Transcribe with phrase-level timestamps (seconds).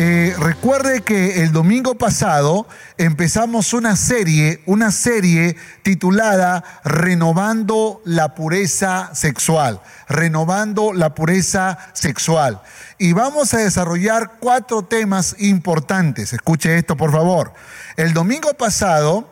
[0.00, 9.10] Eh, recuerde que el domingo pasado empezamos una serie, una serie titulada Renovando la pureza
[9.12, 12.62] sexual, renovando la pureza sexual.
[12.98, 16.32] Y vamos a desarrollar cuatro temas importantes.
[16.32, 17.52] Escuche esto, por favor.
[17.96, 19.28] El domingo pasado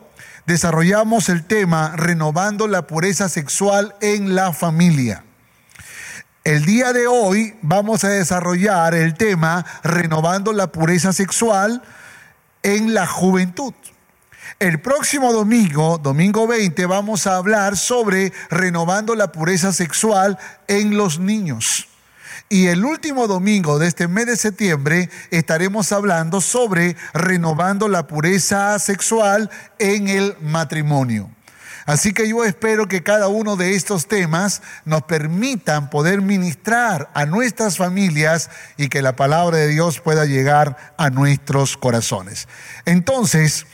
[0.47, 5.23] desarrollamos el tema Renovando la pureza sexual en la familia.
[6.47, 11.83] El día de hoy vamos a desarrollar el tema renovando la pureza sexual
[12.63, 13.73] en la juventud.
[14.57, 21.19] El próximo domingo, domingo 20, vamos a hablar sobre renovando la pureza sexual en los
[21.19, 21.89] niños.
[22.47, 28.79] Y el último domingo de este mes de septiembre estaremos hablando sobre renovando la pureza
[28.79, 31.29] sexual en el matrimonio.
[31.87, 37.25] Así que yo espero que cada uno de estos temas nos permitan poder ministrar a
[37.25, 42.49] nuestras familias y que la palabra de Dios pueda llegar a nuestros corazones.
[42.83, 43.65] Entonces,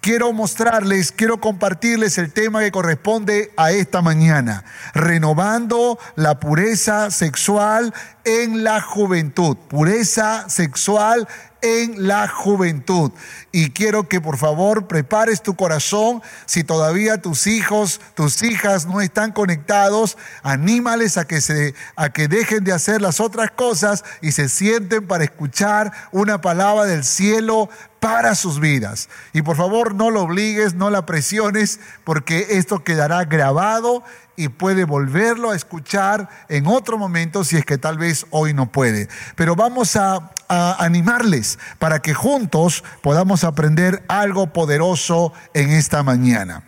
[0.00, 7.92] quiero mostrarles, quiero compartirles el tema que corresponde a esta mañana, renovando la pureza sexual
[8.24, 11.28] en la juventud, pureza sexual
[11.62, 13.12] en la juventud.
[13.52, 16.22] Y quiero que por favor prepares tu corazón.
[16.46, 22.28] Si todavía tus hijos, tus hijas no están conectados, anímales a que, se, a que
[22.28, 27.68] dejen de hacer las otras cosas y se sienten para escuchar una palabra del cielo
[28.00, 29.08] para sus vidas.
[29.32, 34.04] Y por favor no lo obligues, no la presiones, porque esto quedará grabado
[34.38, 38.70] y puede volverlo a escuchar en otro momento si es que tal vez hoy no
[38.70, 39.08] puede.
[39.34, 46.62] Pero vamos a, animarles para que juntos podamos aprender algo poderoso en esta mañana.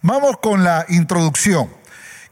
[0.00, 1.68] Vamos con la introducción.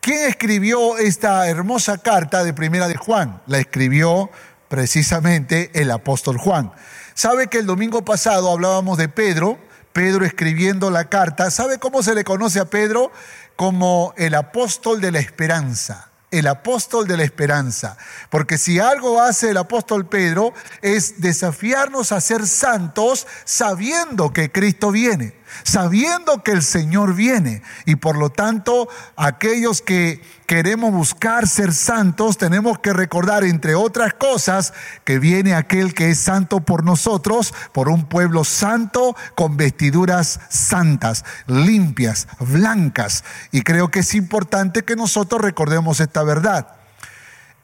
[0.00, 3.42] ¿Quién escribió esta hermosa carta de Primera de Juan?
[3.46, 4.30] La escribió
[4.68, 6.72] precisamente el apóstol Juan.
[7.12, 9.58] ¿Sabe que el domingo pasado hablábamos de Pedro?
[9.94, 11.52] Pedro escribiendo la carta.
[11.52, 13.12] ¿Sabe cómo se le conoce a Pedro?
[13.56, 17.96] Como el apóstol de la esperanza el apóstol de la esperanza.
[18.28, 24.90] Porque si algo hace el apóstol Pedro es desafiarnos a ser santos sabiendo que Cristo
[24.90, 27.62] viene sabiendo que el Señor viene.
[27.86, 34.14] Y por lo tanto, aquellos que queremos buscar ser santos, tenemos que recordar, entre otras
[34.14, 34.72] cosas,
[35.04, 41.24] que viene aquel que es santo por nosotros, por un pueblo santo, con vestiduras santas,
[41.46, 43.24] limpias, blancas.
[43.52, 46.68] Y creo que es importante que nosotros recordemos esta verdad.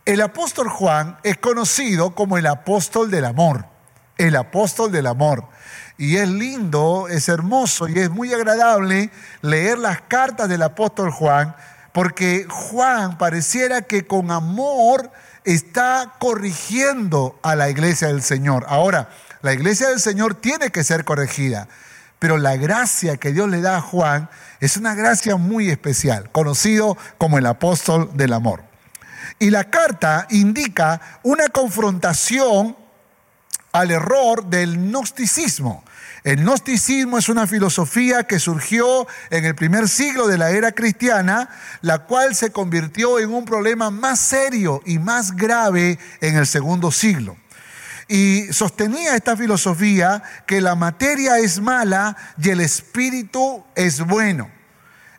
[0.07, 3.67] El apóstol Juan es conocido como el apóstol del amor,
[4.17, 5.49] el apóstol del amor.
[6.01, 9.11] Y es lindo, es hermoso y es muy agradable
[9.43, 11.55] leer las cartas del apóstol Juan,
[11.93, 15.13] porque Juan pareciera que con amor
[15.45, 18.65] está corrigiendo a la iglesia del Señor.
[18.67, 19.11] Ahora,
[19.43, 21.69] la iglesia del Señor tiene que ser corregida,
[22.19, 24.31] pero la gracia que Dios le da a Juan
[24.61, 28.63] es una gracia muy especial, conocido como el apóstol del amor.
[29.39, 32.75] Y la carta indica una confrontación
[33.73, 35.85] al error del gnosticismo.
[36.23, 41.49] El gnosticismo es una filosofía que surgió en el primer siglo de la era cristiana,
[41.81, 46.91] la cual se convirtió en un problema más serio y más grave en el segundo
[46.91, 47.37] siglo.
[48.07, 54.51] Y sostenía esta filosofía que la materia es mala y el espíritu es bueno.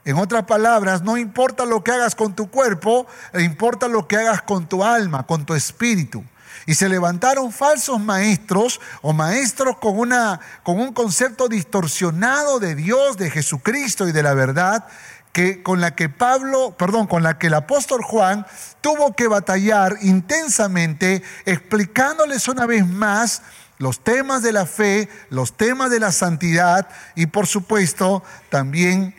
[0.03, 3.07] En otras palabras, no importa lo que hagas con tu cuerpo,
[3.39, 6.23] importa lo que hagas con tu alma, con tu espíritu.
[6.65, 13.17] Y se levantaron falsos maestros o maestros con, una, con un concepto distorsionado de Dios,
[13.17, 14.85] de Jesucristo y de la verdad,
[15.31, 18.45] que, con la que Pablo, perdón, con la que el apóstol Juan
[18.81, 23.41] tuvo que batallar intensamente, explicándoles una vez más
[23.77, 29.15] los temas de la fe, los temas de la santidad y por supuesto también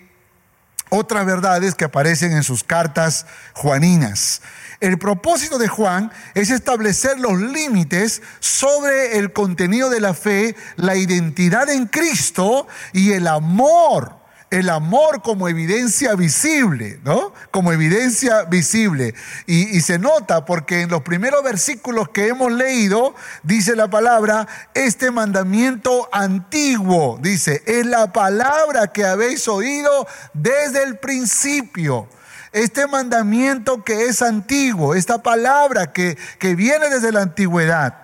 [0.89, 4.43] otras verdades que aparecen en sus cartas juaninas.
[4.83, 10.97] El propósito de Juan es establecer los límites sobre el contenido de la fe, la
[10.97, 14.21] identidad en Cristo y el amor
[14.51, 17.33] el amor como evidencia visible, ¿no?
[17.51, 19.15] Como evidencia visible.
[19.47, 24.47] Y, y, se nota porque en los primeros versículos que hemos leído dice la palabra,
[24.75, 32.09] este mandamiento antiguo, dice, es la palabra que habéis oído desde el principio.
[32.53, 38.03] Este mandamiento que es antiguo, esta palabra que, que viene desde la antigüedad.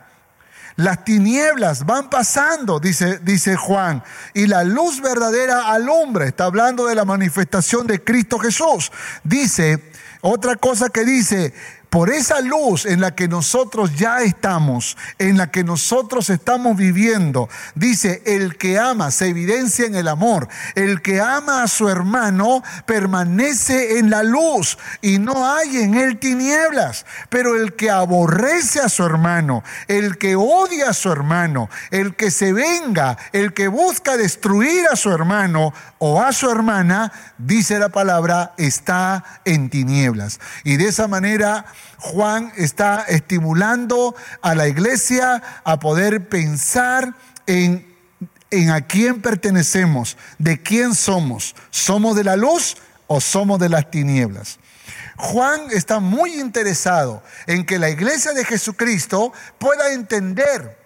[0.77, 4.03] Las tinieblas van pasando, dice, dice Juan,
[4.33, 6.25] y la luz verdadera alumbra.
[6.25, 8.93] Está hablando de la manifestación de Cristo Jesús.
[9.25, 9.91] Dice,
[10.21, 11.53] otra cosa que dice,
[11.91, 17.49] por esa luz en la que nosotros ya estamos, en la que nosotros estamos viviendo,
[17.75, 20.49] dice, el que ama se evidencia en el amor.
[20.75, 26.19] El que ama a su hermano permanece en la luz y no hay en él
[26.19, 27.07] tinieblas.
[27.31, 32.31] Pero el que aborrece a su hermano, el que odia a su hermano, el que
[32.31, 37.89] se venga, el que busca destruir a su hermano o a su hermana, dice la
[37.89, 40.41] palabra, está en tinieblas.
[40.65, 41.65] Y de esa manera
[41.99, 47.15] Juan está estimulando a la iglesia a poder pensar
[47.47, 47.97] en,
[48.51, 51.55] en a quién pertenecemos, de quién somos.
[51.71, 52.77] ¿Somos de la luz
[53.07, 54.59] o somos de las tinieblas?
[55.17, 60.79] Juan está muy interesado en que la iglesia de Jesucristo pueda entender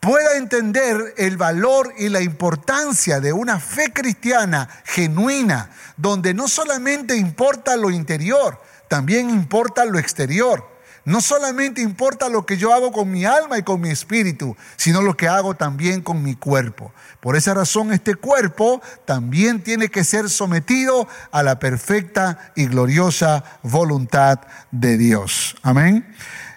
[0.00, 7.16] pueda entender el valor y la importancia de una fe cristiana genuina, donde no solamente
[7.16, 10.76] importa lo interior, también importa lo exterior.
[11.04, 15.00] No solamente importa lo que yo hago con mi alma y con mi espíritu, sino
[15.00, 16.92] lo que hago también con mi cuerpo.
[17.20, 23.42] Por esa razón este cuerpo también tiene que ser sometido a la perfecta y gloriosa
[23.62, 24.40] voluntad
[24.70, 25.56] de Dios.
[25.62, 26.14] Amén.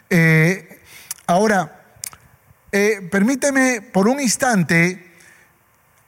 [0.10, 0.82] Eh,
[1.28, 1.86] ahora,
[2.74, 5.14] eh, permíteme por un instante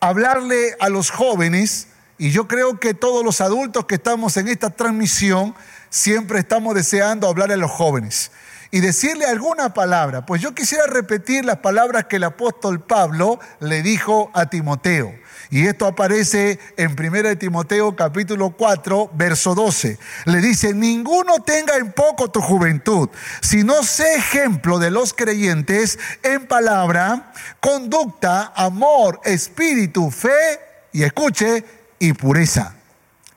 [0.02, 1.88] hablarle a los jóvenes,
[2.18, 5.56] y yo creo que todos los adultos que estamos en esta transmisión,
[5.94, 8.31] siempre estamos deseando hablar a los jóvenes
[8.72, 10.25] y decirle alguna palabra.
[10.25, 15.13] Pues yo quisiera repetir las palabras que el apóstol Pablo le dijo a Timoteo.
[15.51, 20.00] Y esto aparece en 1 Timoteo capítulo 4, verso 12.
[20.25, 23.10] Le dice, ninguno tenga en poco tu juventud,
[23.42, 30.60] sino sé ejemplo de los creyentes en palabra, conducta, amor, espíritu, fe
[30.92, 31.63] y escuche,
[32.00, 32.74] y pureza.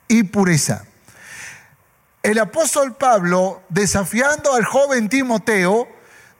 [0.08, 0.86] Y pureza.
[2.26, 5.86] El apóstol Pablo, desafiando al joven Timoteo,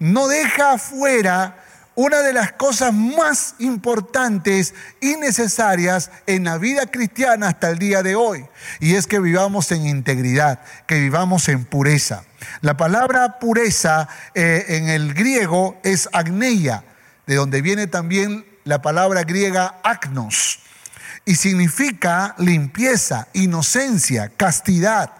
[0.00, 1.62] no deja afuera
[1.94, 8.02] una de las cosas más importantes y necesarias en la vida cristiana hasta el día
[8.02, 8.46] de hoy,
[8.80, 12.24] y es que vivamos en integridad, que vivamos en pureza.
[12.62, 16.82] La palabra pureza eh, en el griego es agneia,
[17.28, 20.58] de donde viene también la palabra griega agnos,
[21.24, 25.12] y significa limpieza, inocencia, castidad.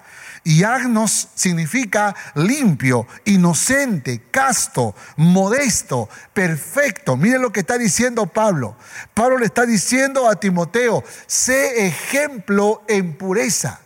[0.46, 7.16] Y agnos significa limpio, inocente, casto, modesto, perfecto.
[7.16, 8.76] Mire lo que está diciendo Pablo.
[9.12, 13.81] Pablo le está diciendo a Timoteo, sé ejemplo en pureza.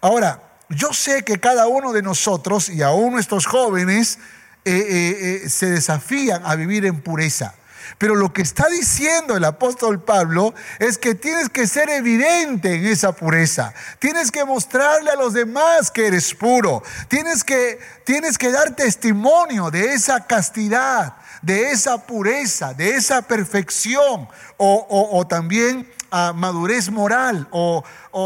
[0.00, 4.20] Ahora, yo sé que cada uno de nosotros y aún nuestros jóvenes
[4.64, 7.56] eh, eh, eh, se desafían a vivir en pureza.
[7.98, 12.86] Pero lo que está diciendo el apóstol Pablo es que tienes que ser evidente en
[12.86, 13.74] esa pureza.
[13.98, 16.82] Tienes que mostrarle a los demás que eres puro.
[17.08, 24.28] Tienes que, tienes que dar testimonio de esa castidad, de esa pureza, de esa perfección
[24.56, 27.84] o, también a madurez moral o,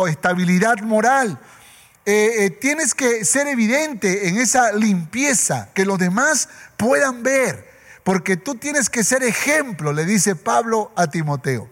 [0.08, 1.38] estabilidad moral.
[2.06, 7.73] Eh, eh, tienes que ser evidente en esa limpieza, que los demás puedan ver
[8.04, 11.68] porque tú tienes que ser ejemplo, le dice Pablo a Timoteo.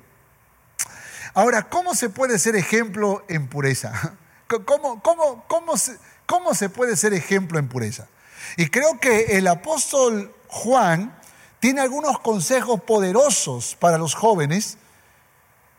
[1.35, 3.93] Ahora, ¿cómo se puede ser ejemplo en pureza?
[4.67, 5.97] ¿Cómo, cómo, cómo, se,
[6.27, 8.09] ¿Cómo se puede ser ejemplo en pureza?
[8.57, 11.15] Y creo que el apóstol Juan
[11.61, 14.79] tiene algunos consejos poderosos para los jóvenes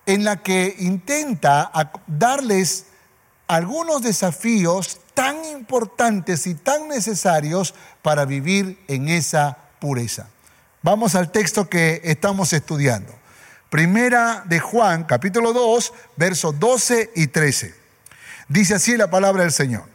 [0.06, 1.72] en la que intenta
[2.08, 2.88] darles
[3.48, 10.30] algunos desafíos tan importantes y tan necesarios para vivir en esa pureza.
[10.84, 13.16] Vamos al texto que estamos estudiando.
[13.70, 17.74] Primera de Juan, capítulo 2, versos 12 y 13.
[18.50, 19.86] Dice así la palabra del Señor.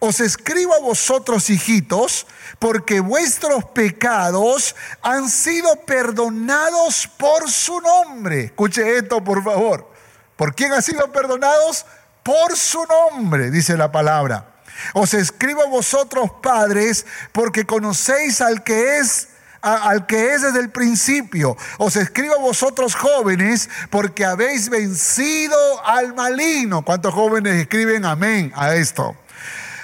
[0.00, 2.26] Os escribo a vosotros, hijitos,
[2.58, 8.44] porque vuestros pecados han sido perdonados por su nombre.
[8.44, 9.90] Escuche esto, por favor.
[10.36, 11.86] ¿Por quién han sido perdonados?
[12.22, 14.56] Por su nombre, dice la palabra.
[14.92, 19.28] Os escribo a vosotros, padres, porque conocéis al que es
[19.60, 21.56] al que es desde el principio.
[21.78, 26.84] Os escribo a vosotros jóvenes porque habéis vencido al maligno.
[26.84, 29.16] ¿Cuántos jóvenes escriben amén a esto?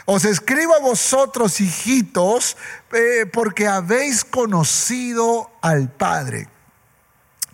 [0.07, 2.59] Os escribo a vosotros, hijitos,
[2.93, 6.49] eh, porque habéis conocido al Padre.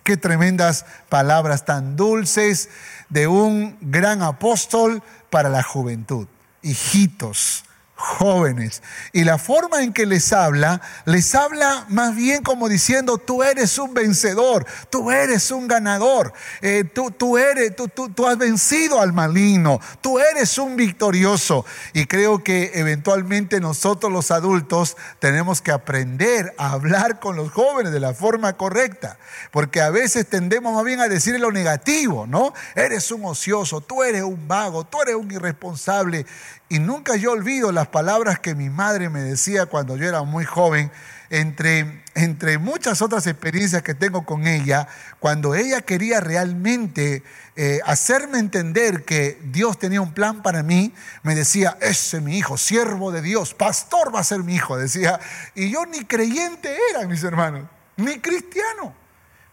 [0.03, 2.69] Qué tremendas palabras tan dulces
[3.09, 6.27] de un gran apóstol para la juventud.
[6.63, 7.65] Hijitos,
[8.01, 8.83] jóvenes.
[9.13, 13.79] Y la forma en que les habla, les habla más bien como diciendo, tú eres
[13.79, 19.01] un vencedor, tú eres un ganador, eh, tú, tú, eres, tú, tú, tú has vencido
[19.01, 21.65] al maligno, tú eres un victorioso.
[21.93, 27.93] Y creo que eventualmente nosotros los adultos tenemos que aprender a hablar con los jóvenes
[27.93, 29.19] de la forma correcta,
[29.51, 32.55] porque a veces tendemos más bien a decir lo negativo, ¿no?
[32.75, 36.27] Eres un ocioso, tú eres un vago, tú eres un irresponsable.
[36.71, 40.45] Y nunca yo olvido las palabras que mi madre me decía cuando yo era muy
[40.45, 40.93] joven,
[41.29, 44.87] entre, entre muchas otras experiencias que tengo con ella,
[45.19, 47.25] cuando ella quería realmente
[47.57, 52.39] eh, hacerme entender que Dios tenía un plan para mí, me decía, ese es mi
[52.39, 55.19] hijo, siervo de Dios, pastor va a ser mi hijo, decía.
[55.57, 58.95] Y yo ni creyente era, mis hermanos, ni cristiano.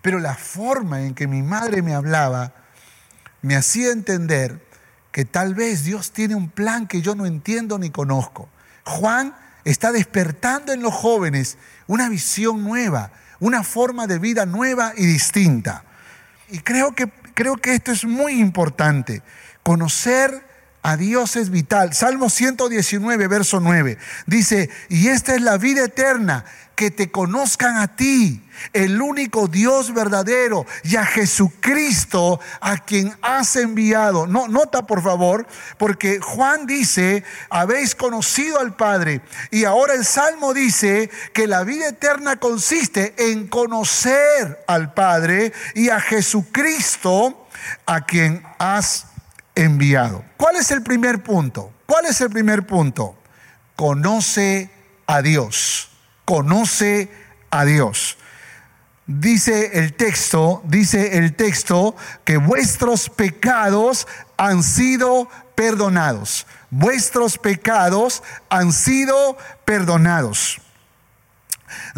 [0.03, 2.53] Pero la forma en que mi madre me hablaba
[3.41, 4.66] me hacía entender
[5.17, 8.49] que tal vez Dios tiene un plan que yo no entiendo ni conozco.
[8.83, 11.57] Juan está despertando en los jóvenes
[11.87, 15.83] una visión nueva, una forma de vida nueva y distinta.
[16.49, 19.23] Y creo que, creo que esto es muy importante.
[19.63, 20.46] Conocer
[20.87, 21.93] a Dios es vital.
[21.93, 23.97] Salmo 119, verso 9.
[24.25, 28.41] Dice, y esta es la vida eterna, que te conozcan a ti,
[28.71, 34.27] el único Dios verdadero, y a Jesucristo a quien has enviado.
[34.27, 35.45] No, nota por favor,
[35.77, 39.19] porque Juan dice, habéis conocido al Padre,
[39.51, 45.89] y ahora el Salmo dice que la vida eterna consiste en conocer al Padre y
[45.89, 47.45] a Jesucristo
[47.85, 49.06] a quien has
[49.63, 50.23] enviado.
[50.37, 51.71] ¿Cuál es el primer punto?
[51.85, 53.15] ¿Cuál es el primer punto?
[53.75, 54.69] Conoce
[55.05, 55.89] a Dios
[56.27, 57.09] conoce
[57.51, 58.17] a Dios.
[59.05, 61.95] Dice el texto, dice el texto
[62.25, 66.45] que vuestros pecados han sido perdonados.
[66.69, 70.59] Vuestros pecados han sido perdonados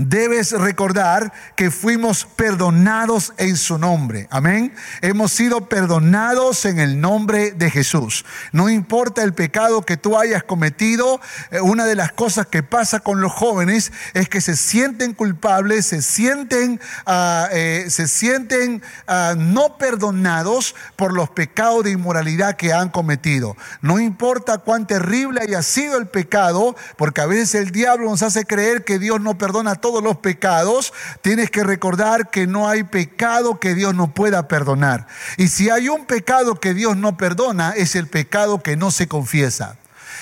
[0.07, 4.27] debes recordar que fuimos perdonados en su nombre.
[4.31, 4.73] Amén.
[5.01, 8.25] Hemos sido perdonados en el nombre de Jesús.
[8.51, 11.19] No importa el pecado que tú hayas cometido,
[11.51, 15.85] eh, una de las cosas que pasa con los jóvenes es que se sienten culpables,
[15.85, 22.73] se sienten, ah, eh, se sienten ah, no perdonados por los pecados de inmoralidad que
[22.73, 23.55] han cometido.
[23.81, 28.45] No importa cuán terrible haya sido el pecado, porque a veces el diablo nos hace
[28.45, 30.93] creer que Dios no perdona a todos los pecados,
[31.23, 35.07] tienes que recordar que no hay pecado que Dios no pueda perdonar.
[35.35, 39.07] Y si hay un pecado que Dios no perdona, es el pecado que no se
[39.07, 39.77] confiesa.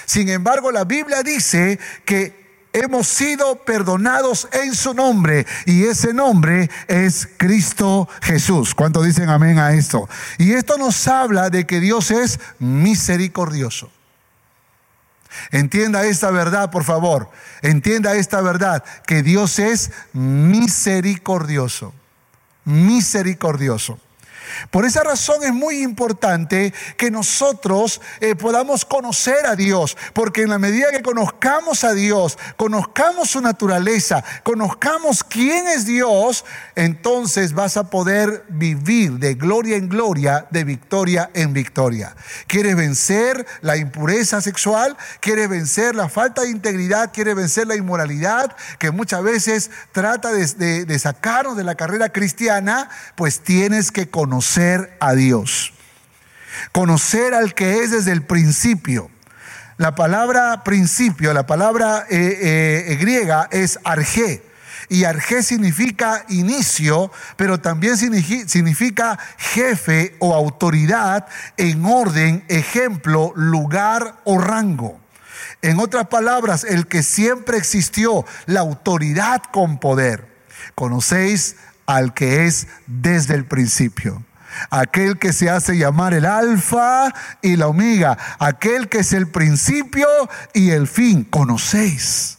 [0.05, 6.69] Sin embargo, la Biblia dice que hemos sido perdonados en su nombre y ese nombre
[6.87, 8.73] es Cristo Jesús.
[8.73, 10.07] ¿Cuántos dicen amén a esto?
[10.37, 13.91] Y esto nos habla de que Dios es misericordioso.
[15.51, 17.29] Entienda esta verdad, por favor.
[17.61, 21.93] Entienda esta verdad, que Dios es misericordioso.
[22.65, 23.99] Misericordioso.
[24.71, 30.49] Por esa razón es muy importante que nosotros eh, podamos conocer a Dios, porque en
[30.49, 37.77] la medida que conozcamos a Dios, conozcamos su naturaleza, conozcamos quién es Dios, entonces vas
[37.77, 42.15] a poder vivir de gloria en gloria, de victoria en victoria.
[42.47, 44.97] ¿Quieres vencer la impureza sexual?
[45.19, 47.11] ¿Quieres vencer la falta de integridad?
[47.13, 52.89] ¿Quieres vencer la inmoralidad que muchas veces trata de, de sacarnos de la carrera cristiana?
[53.15, 55.73] Pues tienes que conocer conocer a Dios.
[56.71, 59.09] Conocer al que es desde el principio.
[59.77, 64.43] La palabra principio, la palabra eh, eh, griega es arge.
[64.89, 71.25] Y arge significa inicio, pero también significa jefe o autoridad
[71.57, 74.99] en orden, ejemplo, lugar o rango.
[75.63, 80.27] En otras palabras, el que siempre existió, la autoridad con poder.
[80.75, 81.55] Conocéis
[81.87, 84.23] al que es desde el principio
[84.69, 90.07] aquel que se hace llamar el alfa y la omega, aquel que es el principio
[90.53, 91.23] y el fin.
[91.23, 92.37] Conocéis,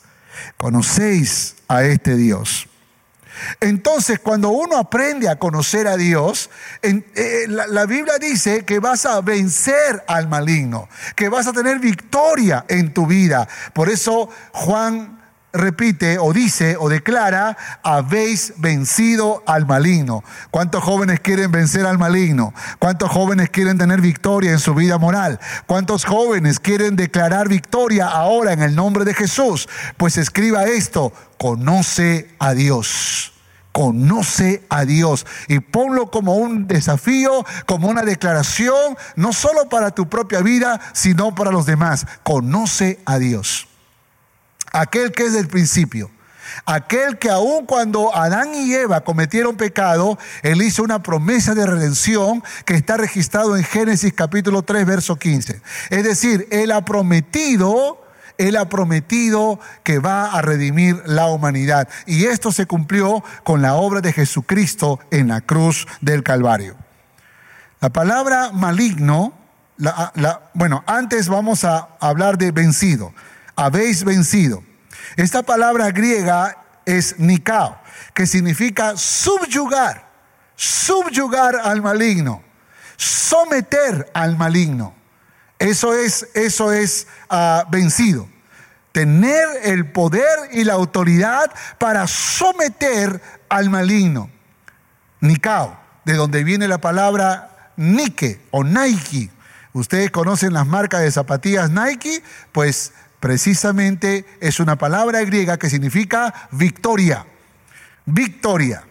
[0.56, 2.68] conocéis a este Dios.
[3.60, 6.50] Entonces, cuando uno aprende a conocer a Dios,
[6.82, 12.64] eh, la, Biblia dice que vas a vencer al maligno, que vas a tener victoria
[12.68, 13.48] en tu vida.
[13.72, 15.17] Por eso Juan
[15.52, 20.22] repite o dice o declara, habéis vencido al maligno.
[20.50, 22.52] ¿Cuántos jóvenes quieren vencer al maligno?
[22.78, 25.40] ¿Cuántos jóvenes quieren tener victoria en su vida moral?
[25.66, 29.68] ¿Cuántos jóvenes quieren declarar victoria ahora en el nombre de Jesús?
[29.96, 33.32] Pues escriba esto, conoce a Dios.
[33.72, 40.08] Conoce a Dios y ponlo como un desafío, como una declaración, no solo para tu
[40.08, 42.06] propia vida, sino para los demás.
[42.24, 43.68] Conoce a Dios
[44.72, 46.10] aquel que es del principio.
[46.64, 52.42] Aquel que aun cuando Adán y Eva cometieron pecado, Él hizo una promesa de redención
[52.64, 55.60] que está registrado en Génesis capítulo 3, verso 15.
[55.90, 58.02] Es decir, Él ha prometido,
[58.38, 61.88] Él ha prometido que va a redimir la humanidad.
[62.06, 66.76] Y esto se cumplió con la obra de Jesucristo en la cruz del Calvario.
[67.80, 69.32] La palabra maligno,
[70.54, 73.12] bueno, antes vamos a hablar de vencido
[73.58, 74.62] habéis vencido.
[75.16, 77.76] Esta palabra griega es nikao,
[78.14, 80.08] que significa subyugar,
[80.54, 82.42] subyugar al maligno,
[82.96, 84.94] someter al maligno.
[85.58, 88.28] Eso es, eso es ah, vencido.
[88.92, 94.30] Tener el poder y la autoridad para someter al maligno.
[95.20, 99.30] Nikao, de donde viene la palabra Nike o Nike.
[99.72, 102.22] Ustedes conocen las marcas de zapatillas Nike,
[102.52, 107.26] pues precisamente es una palabra griega que significa victoria.
[108.06, 108.84] Victoria.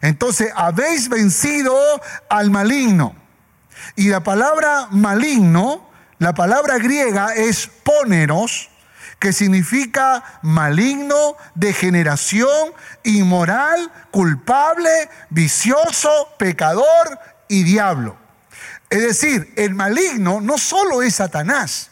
[0.00, 1.76] Entonces, habéis vencido
[2.28, 3.14] al maligno.
[3.96, 5.88] Y la palabra maligno,
[6.18, 8.68] la palabra griega es póneros,
[9.22, 12.72] que significa maligno, degeneración,
[13.04, 18.16] inmoral, culpable, vicioso, pecador y diablo.
[18.90, 21.91] Es decir, el maligno no solo es Satanás,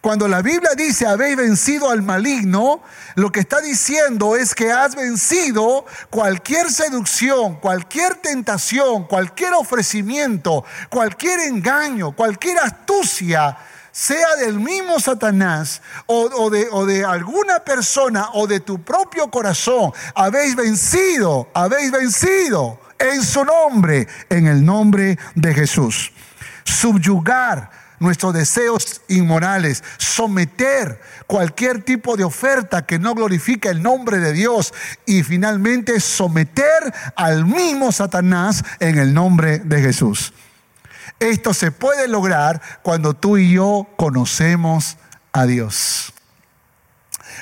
[0.00, 2.82] cuando la Biblia dice habéis vencido al maligno,
[3.14, 11.40] lo que está diciendo es que has vencido cualquier seducción, cualquier tentación, cualquier ofrecimiento, cualquier
[11.40, 13.56] engaño, cualquier astucia,
[13.90, 19.92] sea del mismo Satanás o, de, o de alguna persona o de tu propio corazón.
[20.14, 26.12] Habéis vencido, habéis vencido en su nombre, en el nombre de Jesús.
[26.64, 34.32] Subyugar nuestros deseos inmorales, someter cualquier tipo de oferta que no glorifique el nombre de
[34.32, 34.72] Dios
[35.06, 40.32] y finalmente someter al mismo Satanás en el nombre de Jesús.
[41.18, 44.98] Esto se puede lograr cuando tú y yo conocemos
[45.32, 46.12] a Dios.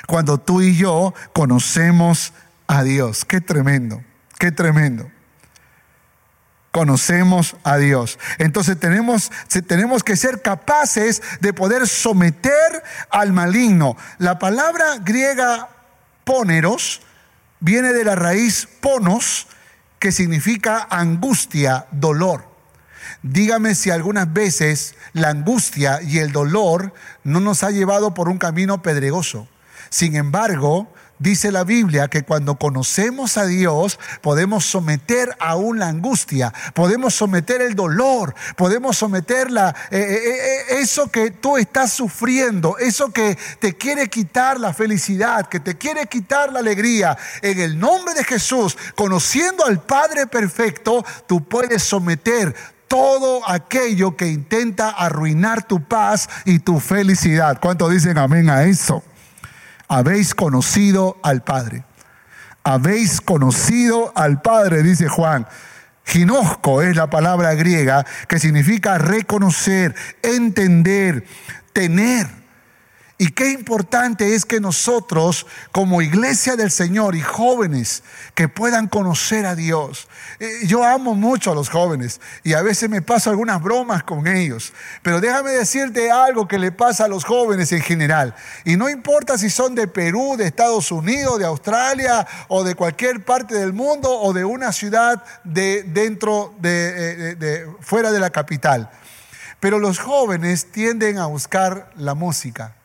[0.07, 2.33] Cuando tú y yo conocemos
[2.67, 3.25] a Dios.
[3.25, 4.03] Qué tremendo,
[4.39, 5.09] qué tremendo
[6.75, 8.19] conocemos a Dios.
[8.37, 9.31] Entonces tenemos,
[9.65, 13.95] tenemos que ser capaces de poder someter al maligno.
[14.17, 15.69] La palabra griega
[16.25, 17.01] poneros
[17.61, 19.47] viene de la raíz ponos,
[19.99, 22.45] que significa angustia, dolor.
[23.23, 28.37] Dígame si algunas veces la angustia y el dolor no nos ha llevado por un
[28.37, 29.47] camino pedregoso.
[29.89, 36.53] Sin embargo, Dice la Biblia que cuando conocemos a Dios podemos someter aún la angustia,
[36.73, 42.77] podemos someter el dolor, podemos someter la, eh, eh, eh, eso que tú estás sufriendo,
[42.79, 47.17] eso que te quiere quitar la felicidad, que te quiere quitar la alegría.
[47.41, 52.53] En el nombre de Jesús, conociendo al Padre perfecto, tú puedes someter
[52.89, 57.57] todo aquello que intenta arruinar tu paz y tu felicidad.
[57.61, 59.01] ¿Cuánto dicen amén a eso?
[59.87, 61.83] Habéis conocido al Padre.
[62.63, 65.47] Habéis conocido al Padre, dice Juan.
[66.05, 71.25] Ginosco es la palabra griega que significa reconocer, entender,
[71.73, 72.44] tener.
[73.17, 79.45] Y qué importante es que nosotros, como iglesia del Señor y jóvenes, que puedan conocer
[79.45, 80.09] a Dios.
[80.41, 84.27] Eh, yo amo mucho a los jóvenes y a veces me paso algunas bromas con
[84.27, 88.35] ellos, pero déjame decirte algo que le pasa a los jóvenes en general.
[88.65, 93.23] Y no importa si son de Perú, de Estados Unidos, de Australia o de cualquier
[93.23, 98.91] parte del mundo o de una ciudad de, dentro de, de fuera de la capital.
[99.61, 102.75] Pero los jóvenes tienden a buscar la música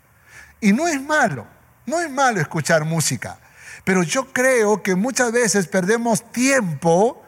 [0.61, 1.47] y no es malo,
[1.87, 3.39] no es malo escuchar música,
[3.85, 7.23] pero yo creo que muchas veces perdemos tiempo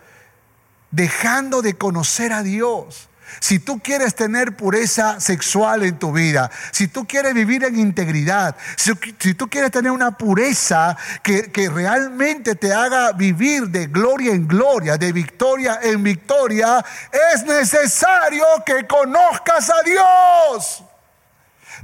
[0.91, 3.09] dejando de conocer a Dios.
[3.41, 8.57] Si tú quieres tener pureza sexual en tu vida, si tú quieres vivir en integridad,
[8.77, 8.95] si,
[9.35, 14.99] tú quieres tener una pureza que, que, realmente te haga vivir de gloria en gloria,
[14.99, 16.85] de victoria en victoria,
[17.33, 20.85] es necesario que conozcas a Dios.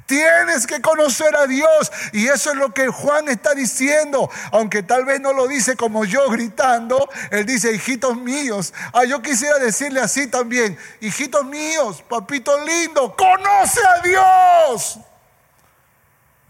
[0.09, 1.93] Tienes que conocer a Dios.
[2.13, 4.31] Y eso es lo que Juan está diciendo.
[4.53, 7.11] Aunque tal vez no lo dice como yo gritando.
[7.31, 8.73] Él dice, hijitos míos.
[8.95, 10.79] Ah, yo quisiera decirle así también.
[11.03, 14.99] Hijitos míos, papito lindo, conoce a Dios.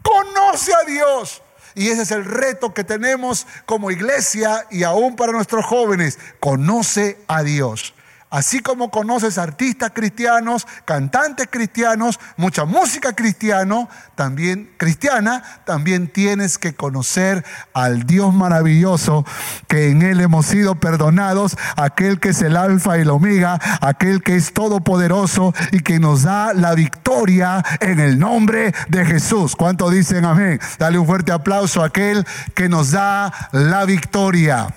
[0.02, 1.42] Conoce a Dios.
[1.74, 6.16] Y ese es el reto que tenemos como iglesia y aún para nuestros jóvenes.
[6.38, 7.92] Conoce a Dios.
[8.30, 16.74] Así como conoces artistas cristianos, cantantes cristianos, mucha música cristiano, también cristiana, también tienes que
[16.74, 19.24] conocer al Dios maravilloso
[19.66, 24.22] que en él hemos sido perdonados, aquel que es el alfa y el omega, aquel
[24.22, 29.56] que es todopoderoso y que nos da la victoria en el nombre de Jesús.
[29.56, 30.60] ¿Cuánto dicen amén?
[30.78, 34.68] Dale un fuerte aplauso a aquel que nos da la victoria.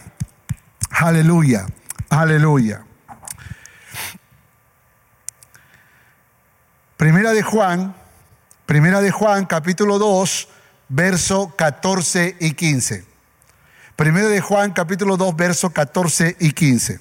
[0.89, 1.65] Aleluya.
[2.09, 2.85] Aleluya.
[7.01, 7.95] Primera de Juan,
[8.67, 10.47] Primera de Juan, capítulo 2,
[10.89, 13.03] verso 14 y 15.
[13.95, 16.99] Primera de Juan, capítulo 2, verso 14 y 15.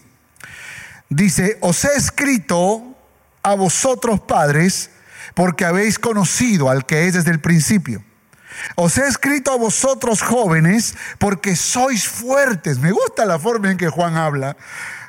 [1.11, 2.97] Dice, os he escrito
[3.43, 4.91] a vosotros padres,
[5.35, 8.03] porque habéis conocido al que es desde el principio.
[8.77, 12.79] Os he escrito a vosotros jóvenes, porque sois fuertes.
[12.79, 14.57] Me gusta la forma en que Juan habla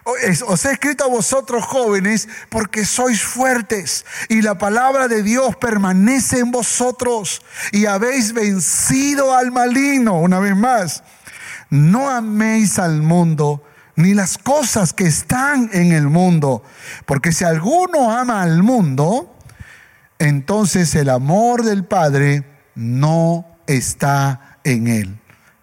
[0.03, 6.39] os he escrito a vosotros jóvenes porque sois fuertes y la palabra de Dios permanece
[6.39, 10.19] en vosotros y habéis vencido al maligno.
[10.19, 11.03] Una vez más,
[11.69, 13.63] no améis al mundo
[13.95, 16.63] ni las cosas que están en el mundo,
[17.05, 19.37] porque si alguno ama al mundo,
[20.17, 25.20] entonces el amor del Padre no está en él.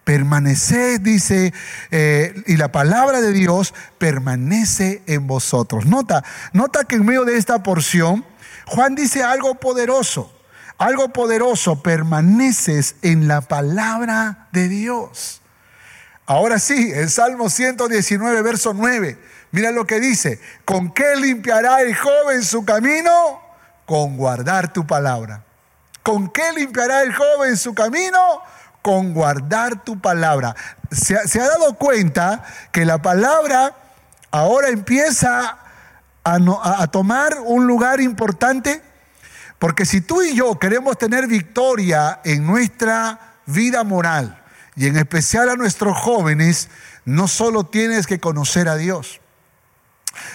[0.09, 1.53] Permaneced, dice,
[1.91, 5.85] eh, y la palabra de Dios permanece en vosotros.
[5.85, 8.25] Nota, nota que en medio de esta porción,
[8.65, 10.35] Juan dice algo poderoso,
[10.79, 15.43] algo poderoso, permaneces en la palabra de Dios.
[16.25, 19.15] Ahora sí, el Salmo 119, verso 9,
[19.51, 23.39] mira lo que dice, ¿con qué limpiará el joven su camino?
[23.85, 25.43] Con guardar tu palabra.
[26.01, 28.41] ¿Con qué limpiará el joven su camino?
[28.81, 30.55] Con guardar tu palabra.
[30.91, 33.75] ¿Se, ha dado cuenta que la palabra
[34.31, 35.57] ahora empieza
[36.23, 38.81] a, tomar un lugar importante?
[39.57, 44.35] Porque si tú y yo queremos tener victoria en nuestra vida moral,
[44.75, 46.69] y en especial a nuestros jóvenes,
[47.03, 49.19] no solo tienes que conocer a Dios,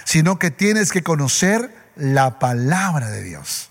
[0.04, 3.70] sino que tienes que conocer la palabra de Dios.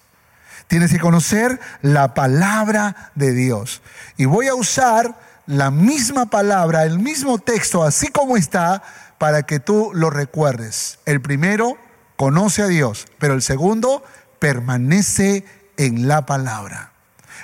[0.73, 3.83] Tienes que conocer la palabra de Dios.
[4.17, 8.81] Y voy a usar la misma palabra, el mismo texto, así como está,
[9.19, 10.97] para que tú lo recuerdes.
[11.05, 11.77] El primero,
[12.15, 14.03] conoce a Dios, pero el segundo,
[14.39, 15.45] permanece
[15.77, 16.93] en la palabra.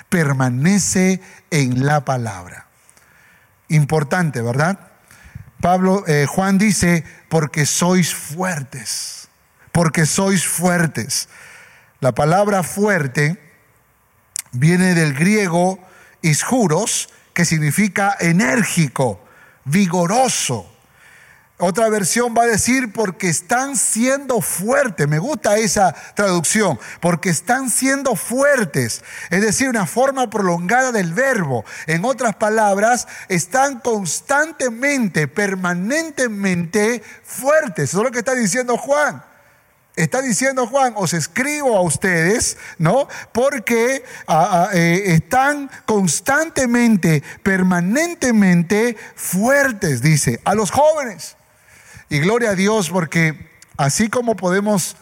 [0.08, 1.20] Permanece
[1.52, 2.66] en la palabra.
[3.68, 4.76] Importante, ¿verdad?
[5.60, 9.28] Pablo, eh, Juan dice, porque sois fuertes,
[9.70, 11.28] porque sois fuertes.
[12.00, 13.38] La palabra fuerte
[14.52, 15.78] viene del griego
[16.22, 19.20] isjuros, que significa enérgico,
[19.64, 20.66] vigoroso.
[21.58, 25.06] Otra versión va a decir porque están siendo fuertes.
[25.06, 26.78] Me gusta esa traducción.
[27.00, 29.04] Porque están siendo fuertes.
[29.28, 31.66] Es decir, una forma prolongada del verbo.
[31.86, 37.90] En otras palabras, están constantemente, permanentemente fuertes.
[37.90, 39.22] Eso es lo que está diciendo Juan.
[40.00, 43.06] Está diciendo Juan, os escribo a ustedes, ¿no?
[43.32, 51.36] Porque ah, ah, eh, están constantemente, permanentemente fuertes, dice, a los jóvenes.
[52.08, 54.96] Y gloria a Dios porque así como podemos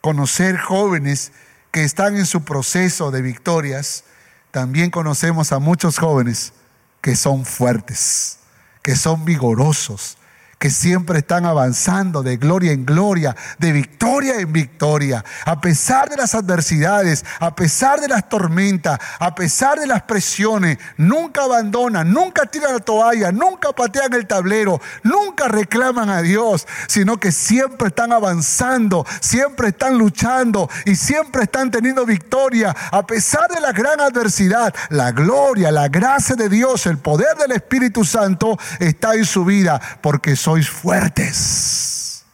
[0.00, 1.30] conocer jóvenes
[1.70, 4.02] que están en su proceso de victorias,
[4.50, 6.54] también conocemos a muchos jóvenes
[7.00, 8.40] que son fuertes,
[8.82, 10.18] que son vigorosos,
[10.64, 16.16] que siempre están avanzando de gloria en gloria, de victoria en victoria, a pesar de
[16.16, 22.46] las adversidades, a pesar de las tormentas, a pesar de las presiones, nunca abandonan, nunca
[22.46, 28.14] tiran la toalla, nunca patean el tablero, nunca reclaman a Dios, sino que siempre están
[28.14, 34.74] avanzando, siempre están luchando y siempre están teniendo victoria, a pesar de la gran adversidad,
[34.88, 39.78] la gloria, la gracia de Dios, el poder del Espíritu Santo está en su vida,
[40.00, 42.24] porque son sois fuertes.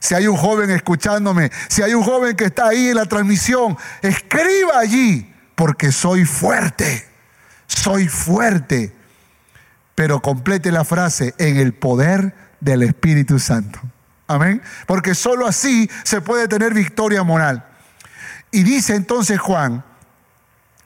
[0.00, 3.76] Si hay un joven escuchándome, si hay un joven que está ahí en la transmisión,
[4.02, 7.08] escriba allí, porque soy fuerte,
[7.66, 8.94] soy fuerte.
[9.94, 13.80] Pero complete la frase en el poder del Espíritu Santo.
[14.26, 14.62] Amén.
[14.86, 17.66] Porque sólo así se puede tener victoria moral.
[18.50, 19.84] Y dice entonces Juan,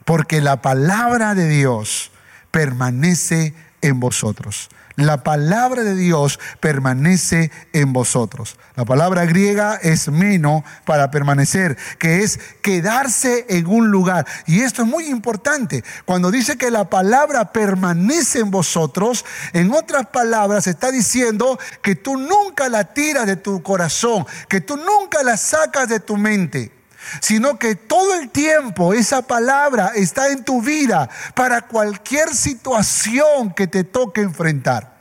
[0.05, 2.11] porque la palabra de Dios
[2.51, 4.69] permanece en vosotros.
[4.95, 8.57] La palabra de Dios permanece en vosotros.
[8.75, 14.27] La palabra griega es meno para permanecer, que es quedarse en un lugar.
[14.45, 15.83] Y esto es muy importante.
[16.05, 22.15] Cuando dice que la palabra permanece en vosotros, en otras palabras está diciendo que tú
[22.17, 26.82] nunca la tiras de tu corazón, que tú nunca la sacas de tu mente
[27.21, 33.67] sino que todo el tiempo esa palabra está en tu vida para cualquier situación que
[33.67, 34.93] te toque enfrentar.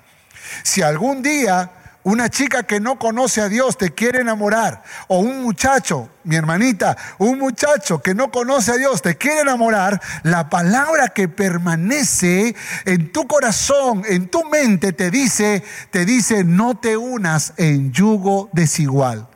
[0.62, 1.70] Si algún día
[2.04, 6.96] una chica que no conoce a Dios te quiere enamorar, o un muchacho, mi hermanita,
[7.18, 13.12] un muchacho que no conoce a Dios te quiere enamorar, la palabra que permanece en
[13.12, 19.28] tu corazón, en tu mente, te dice, te dice, no te unas en yugo desigual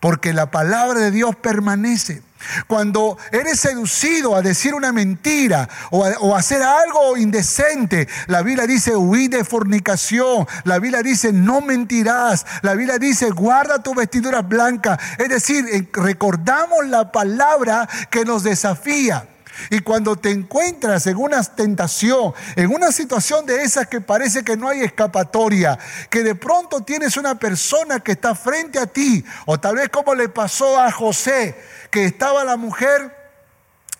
[0.00, 2.22] porque la palabra de Dios permanece.
[2.68, 8.94] Cuando eres seducido a decir una mentira o a, hacer algo indecente, la Biblia dice
[8.94, 14.98] huí de fornicación, la Biblia dice no mentirás, la Biblia dice guarda tu vestidura blanca.
[15.18, 19.28] Es decir, recordamos la palabra que nos desafía.
[19.70, 24.56] Y cuando te encuentras en una tentación, en una situación de esas que parece que
[24.56, 25.78] no hay escapatoria,
[26.10, 30.14] que de pronto tienes una persona que está frente a ti, o tal vez como
[30.14, 31.56] le pasó a José,
[31.90, 33.17] que estaba la mujer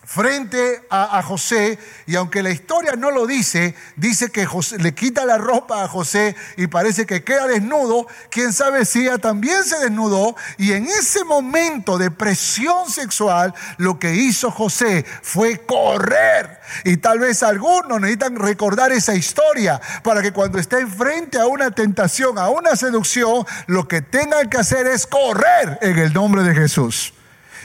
[0.08, 5.26] frente a, José, y aunque la historia no lo dice, dice que José, le quita
[5.26, 9.78] la ropa a José y parece que queda desnudo, quién sabe si ella también se
[9.80, 16.58] desnudó, y en ese momento de presión sexual, lo que hizo José fue correr.
[16.84, 21.70] Y tal vez algunos necesitan recordar esa historia para que cuando estén frente a una
[21.70, 26.54] tentación, a una seducción, lo que tengan que hacer es correr en el nombre de
[26.54, 27.12] Jesús.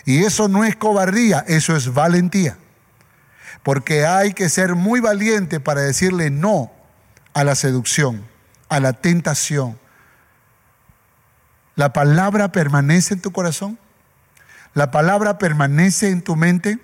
[0.05, 2.57] Y eso no es cobardía, eso es valentía.
[3.63, 6.71] Porque hay que ser muy valiente para decirle no
[7.33, 8.25] a la seducción,
[8.69, 9.79] a la tentación.
[11.75, 13.79] ¿La palabra permanece en tu corazón?
[14.73, 16.79] ¿La palabra permanece en tu mente?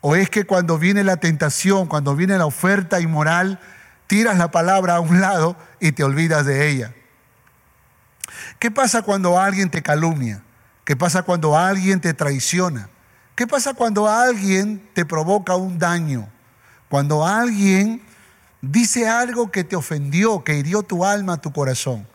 [0.00, 3.58] ¿O es que cuando viene la tentación, cuando viene la oferta inmoral,
[4.06, 6.94] tiras la palabra a un lado y te olvidas de ella?
[8.58, 10.42] ¿Qué pasa cuando alguien te calumnia?
[10.84, 12.90] ¿Qué pasa cuando alguien te traiciona?
[13.34, 16.28] ¿Qué pasa cuando alguien te provoca un daño?
[16.88, 18.02] Cuando alguien
[18.60, 22.06] dice algo que te ofendió, que hirió tu alma, tu corazón.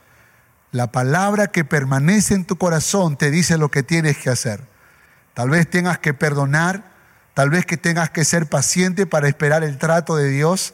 [0.71, 4.63] La palabra que permanece en tu corazón te dice lo que tienes que hacer.
[5.33, 6.83] Tal vez tengas que perdonar,
[7.33, 10.73] tal vez que tengas que ser paciente para esperar el trato de Dios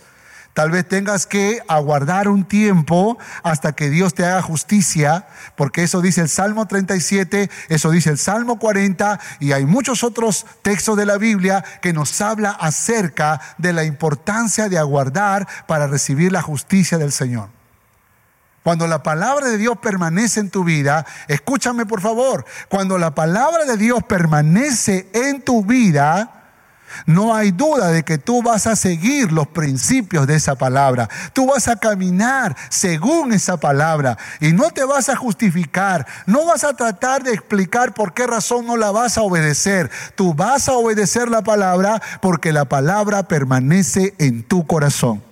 [0.55, 5.99] Tal vez tengas que aguardar un tiempo hasta que Dios te haga justicia, porque eso
[5.99, 11.05] dice el Salmo 37, eso dice el Salmo 40 y hay muchos otros textos de
[11.05, 16.97] la Biblia que nos habla acerca de la importancia de aguardar para recibir la justicia
[16.97, 17.49] del Señor.
[18.63, 23.65] Cuando la palabra de Dios permanece en tu vida, escúchame por favor, cuando la palabra
[23.65, 26.44] de Dios permanece en tu vida,
[27.05, 31.09] no hay duda de que tú vas a seguir los principios de esa palabra.
[31.33, 36.05] Tú vas a caminar según esa palabra y no te vas a justificar.
[36.25, 39.89] No vas a tratar de explicar por qué razón no la vas a obedecer.
[40.15, 45.23] Tú vas a obedecer la palabra porque la palabra permanece en tu corazón.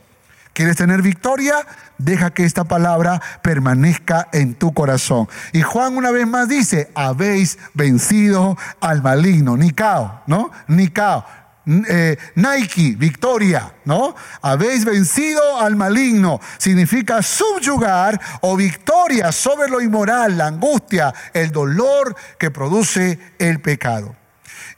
[0.53, 1.55] ¿Quieres tener victoria?
[1.97, 5.27] Deja que esta palabra permanezca en tu corazón.
[5.51, 9.57] Y Juan una vez más dice, habéis vencido al maligno.
[9.57, 10.51] Nicao, ¿no?
[10.67, 11.25] Nicao
[11.65, 14.15] eh, Nike, victoria, ¿no?
[14.41, 16.41] Habéis vencido al maligno.
[16.58, 24.15] Significa subyugar o victoria sobre lo inmoral, la angustia, el dolor que produce el pecado.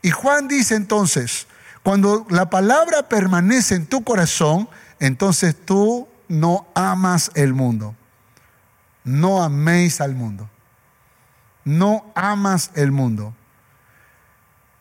[0.02, 1.48] Y Juan dice entonces,
[1.82, 4.70] cuando la palabra permanece en tu corazón,
[5.00, 7.96] entonces tú no amas el mundo.
[9.04, 10.50] No améis al mundo.
[11.64, 13.36] No amas el mundo.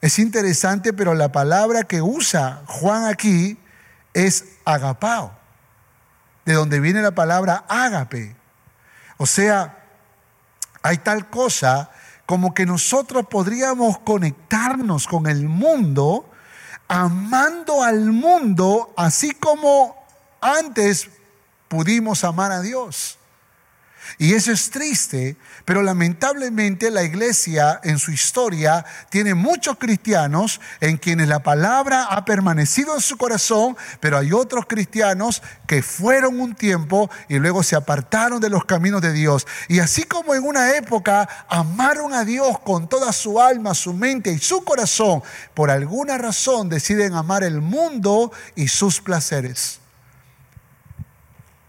[0.05, 3.57] Es interesante, pero la palabra que usa Juan aquí
[4.13, 5.33] es agapao,
[6.45, 8.37] de donde viene la palabra ágape.
[9.17, 9.83] O sea,
[10.83, 11.91] hay tal cosa
[12.27, 16.31] como que nosotros podríamos conectarnos con el mundo
[16.87, 20.05] amando al mundo así como
[20.43, 21.09] antes
[21.67, 23.19] pudimos amar a Dios.
[24.19, 30.99] Y eso es triste, pero lamentablemente la iglesia en su historia tiene muchos cristianos en
[30.99, 36.55] quienes la palabra ha permanecido en su corazón, pero hay otros cristianos que fueron un
[36.55, 39.47] tiempo y luego se apartaron de los caminos de Dios.
[39.69, 44.31] Y así como en una época amaron a Dios con toda su alma, su mente
[44.31, 45.23] y su corazón,
[45.55, 49.84] por alguna razón deciden amar el mundo y sus placeres.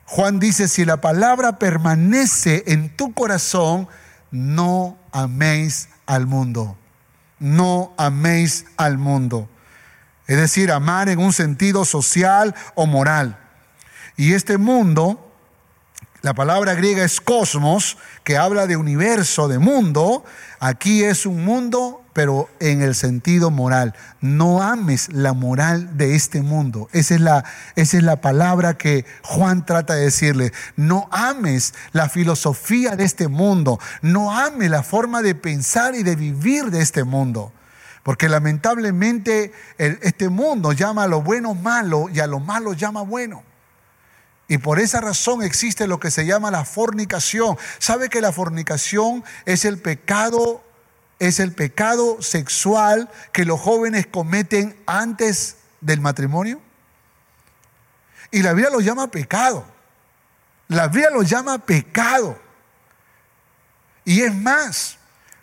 [0.05, 3.87] Juan dice, si la palabra permanece en tu corazón,
[4.31, 6.77] no améis al mundo.
[7.39, 9.49] No améis al mundo.
[10.27, 13.39] Es decir, amar en un sentido social o moral.
[14.15, 15.31] Y este mundo,
[16.21, 20.23] la palabra griega es cosmos, que habla de universo, de mundo.
[20.59, 23.93] Aquí es un mundo pero en el sentido moral.
[24.21, 26.87] No ames la moral de este mundo.
[26.93, 27.43] Esa es la,
[27.75, 30.53] esa es la palabra que Juan trata de decirle.
[30.77, 33.81] No ames la filosofía de este mundo.
[34.01, 37.51] No ames la forma de pensar y de vivir de este mundo.
[38.01, 43.43] Porque lamentablemente este mundo llama a lo bueno malo y a lo malo llama bueno.
[44.47, 47.57] Y por esa razón existe lo que se llama la fornicación.
[47.77, 50.63] ¿Sabe que la fornicación es el pecado
[51.19, 56.61] es el pecado sexual que los jóvenes cometen antes del matrimonio.
[58.31, 59.65] Y la Biblia lo llama pecado.
[60.67, 62.37] La Biblia lo llama pecado.
[64.03, 64.97] Y es más,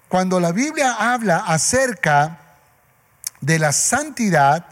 [0.08, 2.38] cuando la Biblia habla acerca
[3.40, 4.66] de la santidad,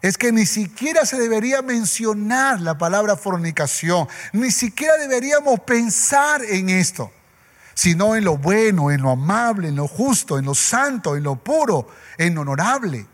[0.00, 6.68] es que ni siquiera se debería mencionar la palabra fornicación, ni siquiera deberíamos pensar en
[6.68, 7.12] esto
[7.76, 11.36] sino en lo bueno, en lo amable, en lo justo, en lo santo, en lo
[11.36, 11.86] puro,
[12.16, 13.06] en lo honorable.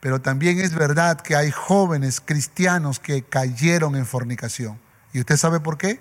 [0.00, 4.80] Pero también es verdad que hay jóvenes cristianos que cayeron en fornicación.
[5.12, 6.00] ¿Y usted sabe por qué?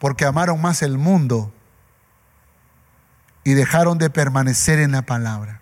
[0.00, 1.54] Porque amaron más el mundo
[3.44, 5.60] y dejaron de permanecer en la palabra.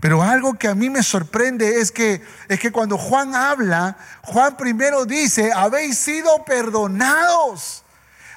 [0.00, 4.58] Pero algo que a mí me sorprende es que, es que cuando Juan habla, Juan
[4.58, 7.82] primero dice, habéis sido perdonados.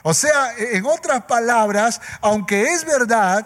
[0.03, 3.45] O sea, en otras palabras, aunque es verdad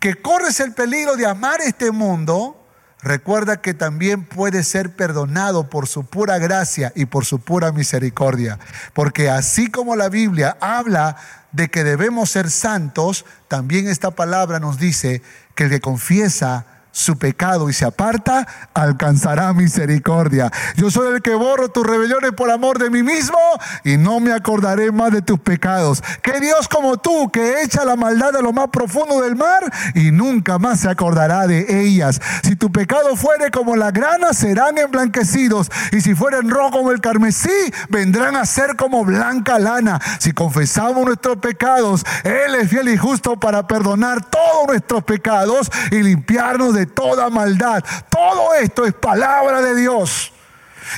[0.00, 2.64] que corres el peligro de amar este mundo,
[3.00, 8.58] recuerda que también puedes ser perdonado por su pura gracia y por su pura misericordia.
[8.92, 11.16] Porque así como la Biblia habla
[11.52, 15.22] de que debemos ser santos, también esta palabra nos dice
[15.54, 20.50] que el que confiesa su pecado y se aparta, alcanzará misericordia.
[20.76, 23.38] Yo soy el que borro tus rebeliones por amor de mí mismo
[23.84, 26.02] y no me acordaré más de tus pecados.
[26.22, 29.62] Que Dios como tú, que echa la maldad a lo más profundo del mar
[29.94, 32.20] y nunca más se acordará de ellas.
[32.42, 35.70] Si tu pecado fuere como la grana, serán emblanquecidos.
[35.92, 40.00] Y si fueren rojo como el carmesí, vendrán a ser como blanca lana.
[40.18, 46.02] Si confesamos nuestros pecados, Él es fiel y justo para perdonar todos nuestros pecados y
[46.02, 47.84] limpiarnos de toda maldad.
[48.08, 50.32] Todo esto es palabra de Dios.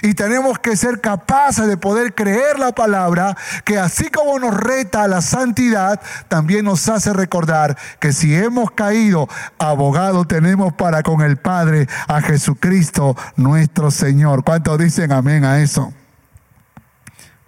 [0.03, 5.05] Y tenemos que ser capaces de poder creer la palabra, que así como nos reta
[5.05, 11.23] a la santidad, también nos hace recordar que si hemos caído, abogado tenemos para con
[11.23, 14.45] el Padre a Jesucristo nuestro Señor.
[14.45, 15.93] ¿Cuántos dicen amén a eso?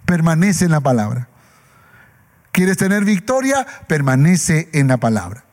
[0.05, 1.29] Permanece en la palabra.
[2.51, 3.65] ¿Quieres tener victoria?
[3.87, 5.43] Permanece en la palabra.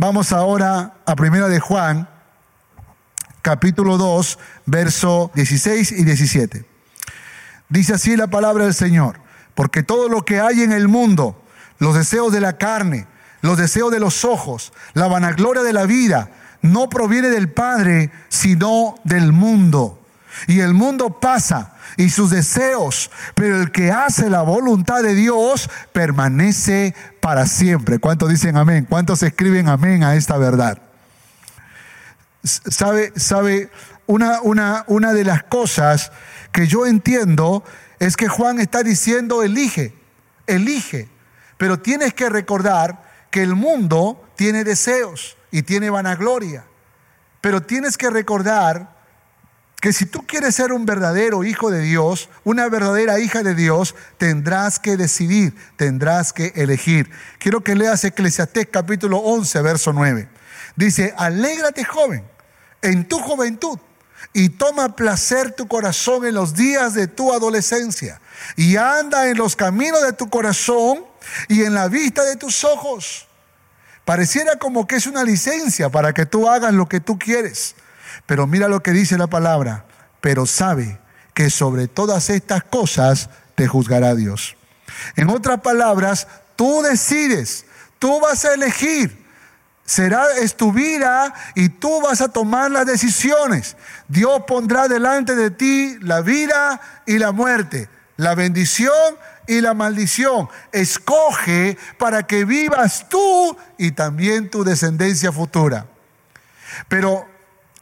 [0.00, 2.08] Vamos ahora a Primera de Juan,
[3.42, 6.64] capítulo 2, verso 16 y 17.
[7.68, 9.18] Dice así la palabra del Señor,
[9.56, 11.42] porque todo lo que hay en el mundo,
[11.80, 13.08] los deseos de la carne,
[13.40, 16.30] los deseos de los ojos, la vanagloria de la vida,
[16.62, 20.00] no proviene del Padre, sino del mundo.
[20.46, 25.70] Y el mundo pasa y sus deseos, pero el que hace la voluntad de Dios
[25.92, 27.98] permanece para siempre.
[27.98, 28.86] ¿Cuántos dicen amén?
[28.88, 30.78] ¿Cuántos escriben amén a esta verdad?
[32.42, 33.70] Sabe, sabe,
[34.06, 36.12] una, una, una de las cosas
[36.52, 37.64] que yo entiendo
[37.98, 39.94] es que Juan está diciendo elige,
[40.46, 41.08] elige,
[41.56, 46.64] pero tienes que recordar que el mundo tiene deseos y tiene vanagloria,
[47.40, 48.97] pero tienes que recordar
[49.80, 53.94] que si tú quieres ser un verdadero hijo de Dios, una verdadera hija de Dios,
[54.16, 57.10] tendrás que decidir, tendrás que elegir.
[57.38, 60.28] Quiero que leas Eclesiastés capítulo 11, verso 9.
[60.74, 62.24] Dice, alégrate joven
[62.82, 63.78] en tu juventud
[64.32, 68.20] y toma placer tu corazón en los días de tu adolescencia
[68.56, 71.04] y anda en los caminos de tu corazón
[71.48, 73.28] y en la vista de tus ojos.
[74.04, 77.76] Pareciera como que es una licencia para que tú hagas lo que tú quieres.
[78.28, 79.86] Pero mira lo que dice la palabra,
[80.20, 81.00] pero sabe
[81.32, 84.54] que sobre todas estas cosas te juzgará Dios.
[85.16, 87.64] En otras palabras, tú decides,
[87.98, 89.26] tú vas a elegir.
[89.86, 93.78] Será es tu vida y tú vas a tomar las decisiones.
[94.08, 97.88] Dios pondrá delante de ti la vida y la muerte,
[98.18, 100.50] la bendición y la maldición.
[100.72, 105.86] Escoge para que vivas tú y también tu descendencia futura.
[106.88, 107.37] Pero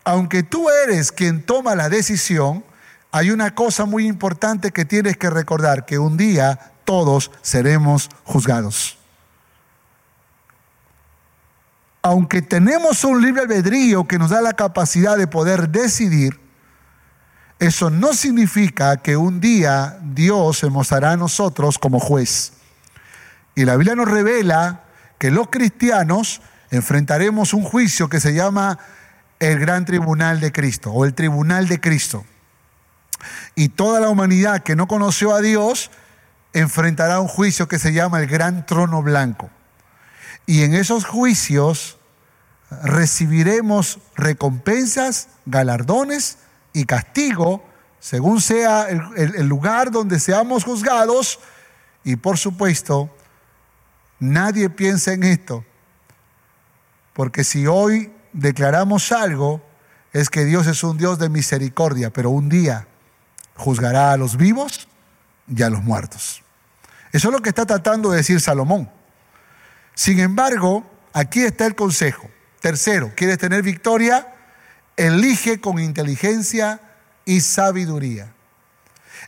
[0.07, 2.65] aunque tú eres quien toma la decisión,
[3.11, 8.99] hay una cosa muy importante que tienes que recordar, que un día todos seremos juzgados.
[12.03, 16.39] Aunque tenemos un libre albedrío que nos da la capacidad de poder decidir,
[17.59, 22.53] eso no significa que un día Dios se mostrará a nosotros como juez.
[23.57, 24.85] Y la Biblia nos revela
[25.19, 28.79] que los cristianos enfrentaremos un juicio que se llama
[29.39, 32.25] el gran tribunal de Cristo o el tribunal de Cristo.
[33.55, 35.91] Y toda la humanidad que no conoció a Dios
[36.53, 39.51] enfrentará un juicio que se llama el gran trono blanco.
[40.47, 41.99] Y en esos juicios
[42.83, 46.39] recibiremos recompensas, galardones
[46.73, 47.65] y castigo,
[48.01, 51.41] según sea el, lugar donde seamos juzgados.
[52.05, 53.11] Y por supuesto,
[54.21, 55.65] nadie piensa en esto,
[57.13, 59.63] porque si hoy declaramos algo,
[60.13, 62.87] es que Dios es un Dios de misericordia, pero un día
[63.57, 64.89] juzgará a los vivos
[65.49, 66.43] y a los muertos.
[67.13, 68.91] Eso es lo que está tratando de decir Salomón.
[69.95, 72.31] Sin embargo, aquí está el consejo.
[72.61, 74.35] Tercero, ¿quieres tener victoria?
[74.97, 76.81] Elige con inteligencia
[77.25, 78.33] y sabiduría.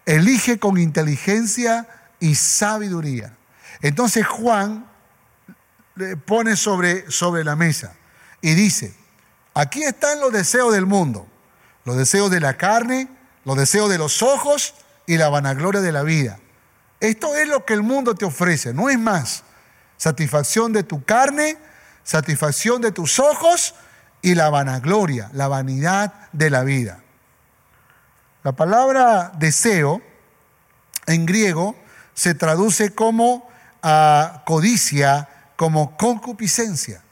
[0.04, 1.88] Elige con inteligencia
[2.20, 3.34] y sabiduría.
[3.80, 4.86] Entonces Juan
[6.26, 7.94] pone sobre, sobre la mesa
[8.40, 8.94] y dice,
[9.59, 11.26] aquí están los deseos del mundo,
[11.84, 13.09] los deseos de la carne,
[13.44, 16.38] los deseos de los ojos y la vanagloria de la vida.
[17.00, 19.42] Esto es lo que el mundo te ofrece, no es más.
[19.96, 21.59] Satisfacción de tu carne,
[22.04, 23.74] satisfacción de tus ojos
[24.22, 27.02] y la vanagloria, la vanidad de la vida.
[28.44, 30.00] La palabra deseo
[31.06, 31.74] en griego
[32.14, 33.48] se traduce como
[33.82, 37.02] ah, codicia, como concupiscencia.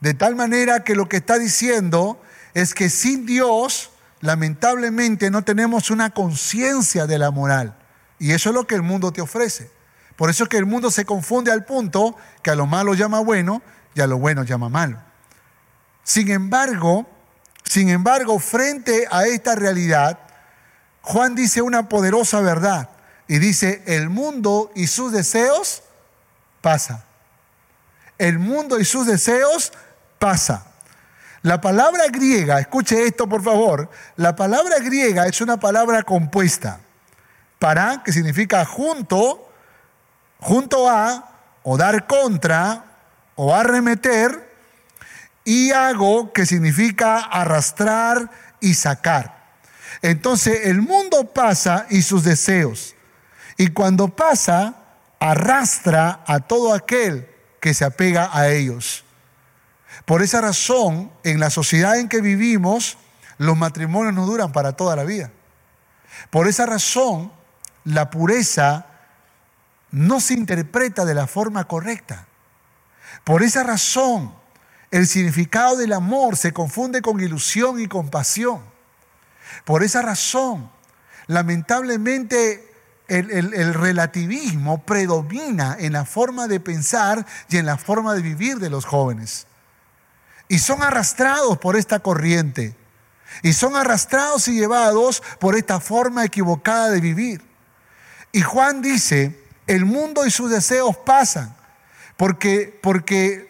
[0.00, 2.20] De tal manera que lo que está diciendo
[2.54, 3.90] es que sin Dios,
[4.20, 7.76] lamentablemente, no tenemos una conciencia de la moral.
[8.18, 9.70] Y eso es lo que el mundo te ofrece.
[10.16, 13.20] Por eso es que el mundo se confunde al punto que a lo malo llama
[13.20, 13.62] bueno
[13.94, 14.98] y a lo bueno llama malo.
[16.02, 17.06] Sin embargo,
[17.64, 20.18] sin embargo, frente a esta realidad,
[21.02, 22.90] Juan dice una poderosa verdad
[23.28, 25.82] y dice, el mundo y sus deseos
[26.62, 27.04] pasa.
[28.16, 29.72] El mundo y sus deseos
[30.18, 30.66] pasa.
[31.42, 36.80] La palabra griega, escuche esto por favor, la palabra griega es una palabra compuesta.
[37.58, 39.50] Para, que significa junto,
[40.38, 41.30] junto a,
[41.62, 42.84] o dar contra,
[43.34, 44.48] o arremeter,
[45.44, 49.38] y hago, que significa arrastrar y sacar.
[50.02, 52.94] Entonces el mundo pasa y sus deseos.
[53.56, 54.74] Y cuando pasa,
[55.18, 57.28] arrastra a todo aquel
[57.60, 59.04] que se apega a ellos.
[60.08, 62.96] Por esa razón, en la sociedad en que vivimos,
[63.36, 65.30] los matrimonios no duran para toda la vida.
[66.30, 67.30] Por esa razón,
[67.84, 68.86] la pureza
[69.90, 72.26] no se interpreta de la forma correcta.
[73.22, 74.34] Por esa razón,
[74.90, 78.62] el significado del amor se confunde con ilusión y compasión.
[79.66, 80.70] Por esa razón,
[81.26, 82.72] lamentablemente
[83.08, 88.58] el, el, relativismo predomina en la forma de pensar y en la forma de vivir
[88.58, 89.47] de los jóvenes
[90.48, 92.74] y son arrastrados por esta corriente.
[93.42, 97.42] Y son arrastrados y llevados por esta forma equivocada de vivir.
[98.32, 101.54] Y Juan dice, el mundo y sus deseos pasan,
[102.16, 103.48] porque, porque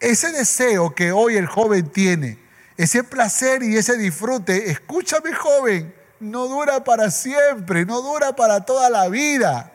[0.00, 2.38] ese deseo que hoy el joven tiene,
[2.76, 8.88] ese placer y ese disfrute, escúchame joven, no dura para siempre, no dura para toda
[8.90, 9.72] la vida.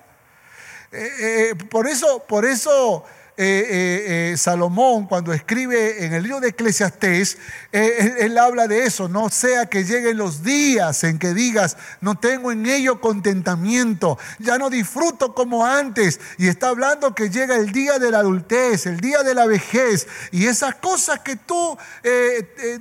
[0.91, 3.05] Eh, eh, por eso, por eso
[3.35, 7.39] eh, eh, eh, Salomón, cuando escribe en el libro de Eclesiastés,
[7.71, 12.51] él, habla de eso, no sea que lleguen los días en que digas, no tengo
[12.51, 17.97] en ello contentamiento, ya no disfruto como antes, y está hablando que llega el día
[17.97, 21.75] de la adultez, el día de la vejez, y esas cosas que tú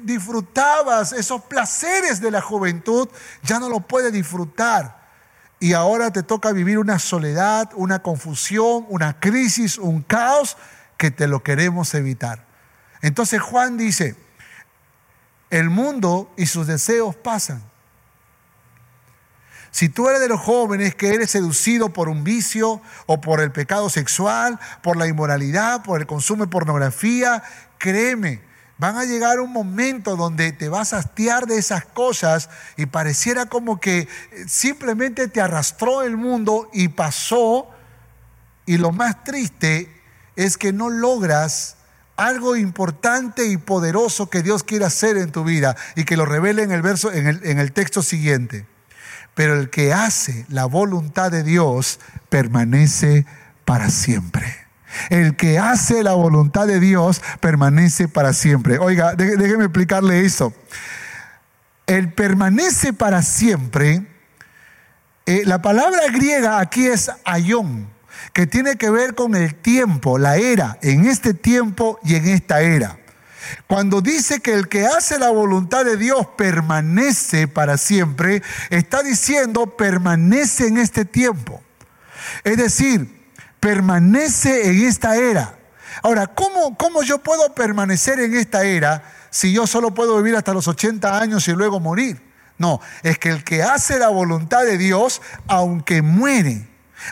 [0.03, 3.09] disfrutabas, esos placeres de la juventud,
[3.43, 5.02] ya no lo puedes disfrutar
[5.63, 10.57] y ahora te toca vivir una soledad, una confusión, una crisis, un caos
[10.97, 12.45] que te lo queremos evitar.
[13.01, 14.17] Entonces Juan dice,
[15.51, 17.63] el mundo y sus deseos pasan.
[19.71, 23.53] Si tú eres de los jóvenes que eres seducido por un vicio o por el
[23.53, 27.41] pecado sexual, por la inmoralidad, por el consumo de pornografía,
[27.79, 28.43] créeme,
[28.79, 33.47] van a llegar un momento donde te vas a hastiar de esas cosas y pareciera
[33.47, 34.09] como que eh,
[34.47, 37.69] simplemente te arrastró el mundo y pasó.
[38.67, 39.93] Y lo más triste
[40.37, 41.77] es que no logras
[42.17, 46.63] algo importante y poderoso que Dios quiere hacer en tu vida y que lo revele
[46.63, 48.67] en el verso en el, en el texto siguiente.
[49.35, 53.27] Pero el que hace la voluntad de Dios permanece
[53.65, 54.62] para siempre.
[55.11, 58.79] El que hace la voluntad de Dios permanece para siempre.
[58.79, 60.53] Oiga, déjeme explicarle eso.
[61.87, 64.07] El permanece para siempre,
[65.27, 67.89] eh, la palabra griega aquí es ayón,
[68.33, 72.61] que tiene que ver con el tiempo, la era, en este tiempo y en esta
[72.61, 72.99] era.
[73.67, 79.77] Cuando dice que el que hace la voluntad de Dios permanece para siempre, está diciendo
[79.77, 81.63] permanece en este tiempo.
[82.45, 83.22] Es decir,
[83.63, 85.57] permanece en esta era.
[86.03, 90.53] Ahora, ¿cómo, ¿cómo yo puedo permanecer en esta era si yo solo puedo vivir hasta
[90.53, 92.21] los 80 años y luego morir?
[92.59, 96.69] No, es que el que hace la voluntad de Dios, aunque muere,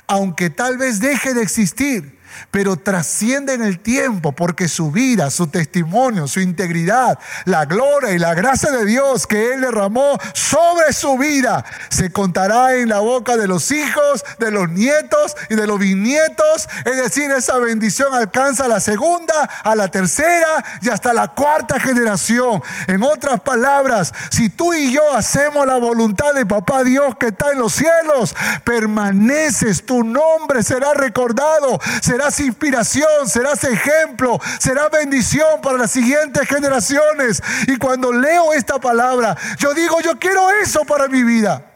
[0.09, 2.19] aunque tal vez deje de existir,
[2.51, 8.19] pero trasciende en el tiempo porque su vida, su testimonio, su integridad, la gloria y
[8.19, 13.37] la gracia de Dios que Él derramó sobre su vida se contará en la boca
[13.37, 16.69] de los hijos, de los nietos y de los bisnietos.
[16.85, 21.79] Es decir, esa bendición alcanza a la segunda, a la tercera y hasta la cuarta
[21.81, 22.63] generación.
[22.87, 27.53] En otras palabras, si tú y yo hacemos la voluntad de Papá Dios que está
[27.53, 28.35] en los cielos,
[28.65, 36.47] permaneces, tu nombre será recordado, será serás inspiración, serás ejemplo, serás bendición para las siguientes
[36.49, 37.43] generaciones.
[37.67, 41.67] Y cuando leo esta palabra, yo digo, yo quiero eso para mi vida.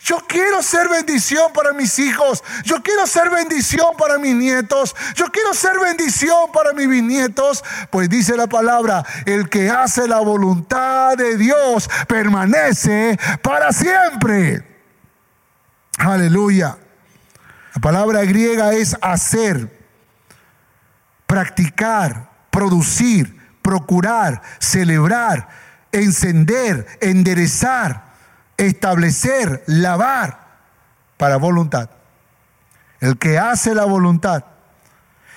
[0.00, 2.44] Yo quiero ser bendición para mis hijos.
[2.64, 4.94] Yo quiero ser bendición para mis nietos.
[5.14, 7.64] Yo quiero ser bendición para mis bisnietos.
[7.88, 14.62] Pues dice la palabra, el que hace la voluntad de Dios permanece para siempre.
[15.96, 16.76] Aleluya.
[17.74, 19.84] La palabra griega es hacer,
[21.26, 25.48] practicar, producir, procurar, celebrar,
[25.90, 28.04] encender, enderezar,
[28.56, 30.38] establecer, lavar
[31.16, 31.90] para voluntad.
[33.00, 34.44] El que hace la voluntad,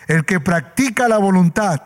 [0.08, 1.82] el que practica la voluntad,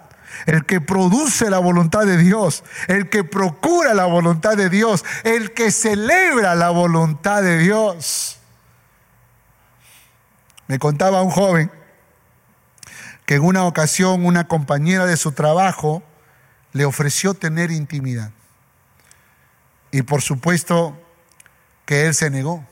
[0.46, 5.54] el que produce la voluntad de Dios, el que procura la voluntad de Dios, el
[5.54, 8.41] que celebra la voluntad de Dios.
[10.72, 11.70] Me contaba un joven
[13.26, 16.02] que en una ocasión una compañera de su trabajo
[16.72, 18.32] le ofreció tener intimidad.
[19.92, 20.98] Y por supuesto
[21.84, 22.66] que él se negó,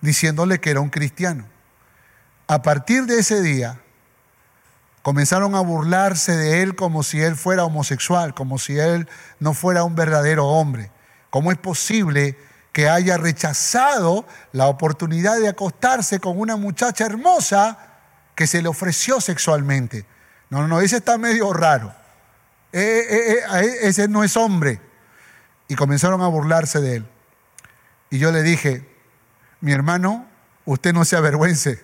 [0.00, 1.46] diciéndole que era un cristiano.
[2.46, 3.78] A partir de ese día,
[5.02, 9.06] comenzaron a burlarse de él como si él fuera homosexual, como si él
[9.38, 10.90] no fuera un verdadero hombre.
[11.28, 12.38] ¿Cómo es posible
[12.74, 17.78] que haya rechazado la oportunidad de acostarse con una muchacha hermosa
[18.34, 20.04] que se le ofreció sexualmente.
[20.50, 21.94] No, no, ese está medio raro.
[22.72, 24.80] Eh, eh, eh, ese no es hombre.
[25.68, 27.06] Y comenzaron a burlarse de él.
[28.10, 28.88] Y yo le dije,
[29.60, 30.26] mi hermano,
[30.64, 31.80] usted no se avergüence.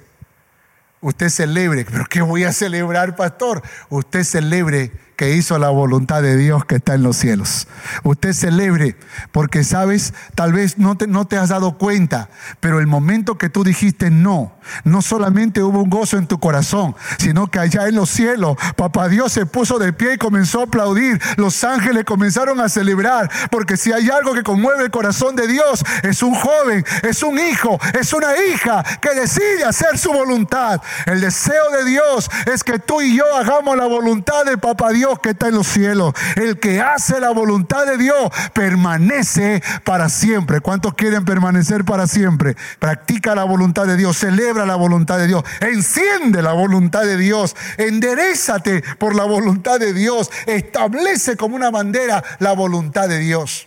[1.01, 1.85] Usted celebre.
[1.85, 3.63] ¿Pero qué voy a celebrar, pastor?
[3.91, 4.91] Usted celebre
[5.21, 7.69] que hizo la voluntad de Dios que está en los cielos.
[8.05, 8.97] Usted celebre,
[9.33, 13.51] porque sabes, tal vez no te, no te has dado cuenta, pero el momento que
[13.51, 14.55] tú dijiste no,
[14.85, 19.09] no solamente hubo un gozo en tu corazón, sino que allá en los cielos, papá
[19.09, 21.21] Dios se puso de pie y comenzó a aplaudir.
[21.37, 25.85] Los ángeles comenzaron a celebrar, porque si hay algo que conmueve el corazón de Dios,
[26.03, 30.81] es un joven, es un hijo, es una hija que decide hacer su voluntad.
[31.05, 35.10] El deseo de Dios es que tú y yo hagamos la voluntad de papá Dios
[35.19, 36.15] que está en los cielos.
[36.37, 40.61] El que hace la voluntad de Dios permanece para siempre.
[40.61, 42.57] ¿Cuántos quieren permanecer para siempre?
[42.79, 47.57] Practica la voluntad de Dios, celebra la voluntad de Dios, enciende la voluntad de Dios,
[47.77, 53.67] enderezate por la voluntad de Dios, establece como una bandera la voluntad de Dios.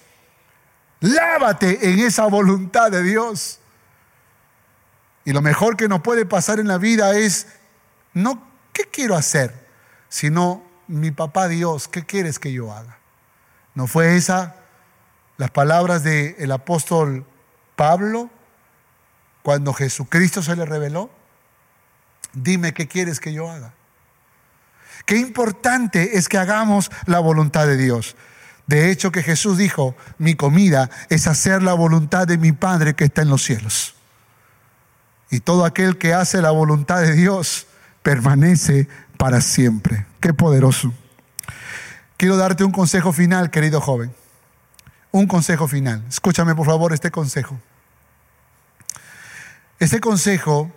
[0.99, 3.59] Lávate en esa voluntad de Dios.
[5.25, 7.47] Y lo mejor que nos puede pasar en la vida es,
[8.13, 9.53] no, ¿qué quiero hacer?
[10.09, 10.63] Sino,
[10.93, 12.97] mi papá Dios, ¿qué quieres que yo haga?
[13.75, 14.55] ¿No fue esa
[15.37, 17.25] las palabras del apóstol
[17.75, 18.29] Pablo
[19.41, 21.09] cuando Jesucristo se le reveló?
[22.33, 23.73] Dime qué quieres que yo haga.
[25.05, 28.15] Qué importante es que hagamos la voluntad de Dios.
[28.67, 33.05] De hecho que Jesús dijo, mi comida es hacer la voluntad de mi Padre que
[33.05, 33.95] está en los cielos.
[35.29, 37.67] Y todo aquel que hace la voluntad de Dios
[38.03, 38.87] permanece
[39.23, 40.05] para siempre.
[40.19, 40.91] Qué poderoso.
[42.17, 44.13] Quiero darte un consejo final, querido joven.
[45.11, 46.03] Un consejo final.
[46.09, 47.57] Escúchame por favor este consejo.
[49.79, 50.69] Este consejo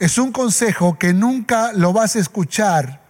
[0.00, 3.00] es un consejo que nunca lo vas a escuchar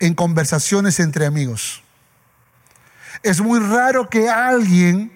[0.00, 1.84] en conversaciones entre amigos.
[3.22, 5.12] Es muy raro que alguien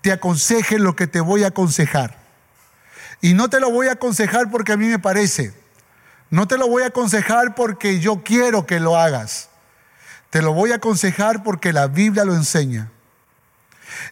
[0.00, 2.16] te aconseje lo que te voy a aconsejar.
[3.20, 5.65] Y no te lo voy a aconsejar porque a mí me parece.
[6.30, 9.48] No te lo voy a aconsejar porque yo quiero que lo hagas.
[10.30, 12.90] Te lo voy a aconsejar porque la Biblia lo enseña.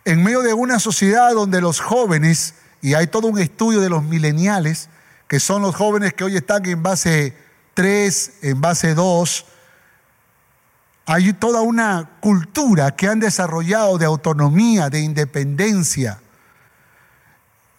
[0.04, 4.02] En medio de una sociedad donde los jóvenes, y hay todo un estudio de los
[4.04, 4.88] mileniales,
[5.28, 7.36] que son los jóvenes que hoy están en base
[7.74, 9.46] 3, en base 2,
[11.06, 16.20] hay toda una cultura que han desarrollado de autonomía, de independencia,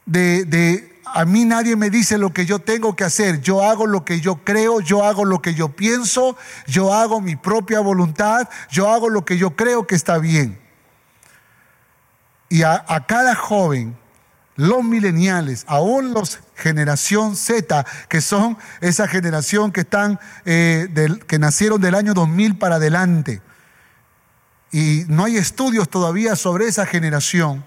[0.05, 3.88] de, de, a mí nadie me dice lo que yo tengo que hacer, yo hago
[3.88, 6.36] lo que yo creo, yo hago lo que yo pienso,
[6.68, 10.60] yo hago mi propia voluntad, yo hago lo que yo creo que está bien.
[12.49, 13.97] Y a, cada joven
[14.56, 20.88] los mileniales, aún los generación Z, que son esa generación que están, eh,
[21.28, 23.41] que nacieron del año 2000 para adelante.
[24.72, 27.66] Y no hay estudios todavía sobre esa generación,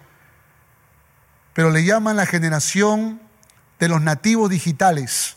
[1.53, 3.21] pero le llaman la generación
[3.79, 5.37] de los nativos digitales.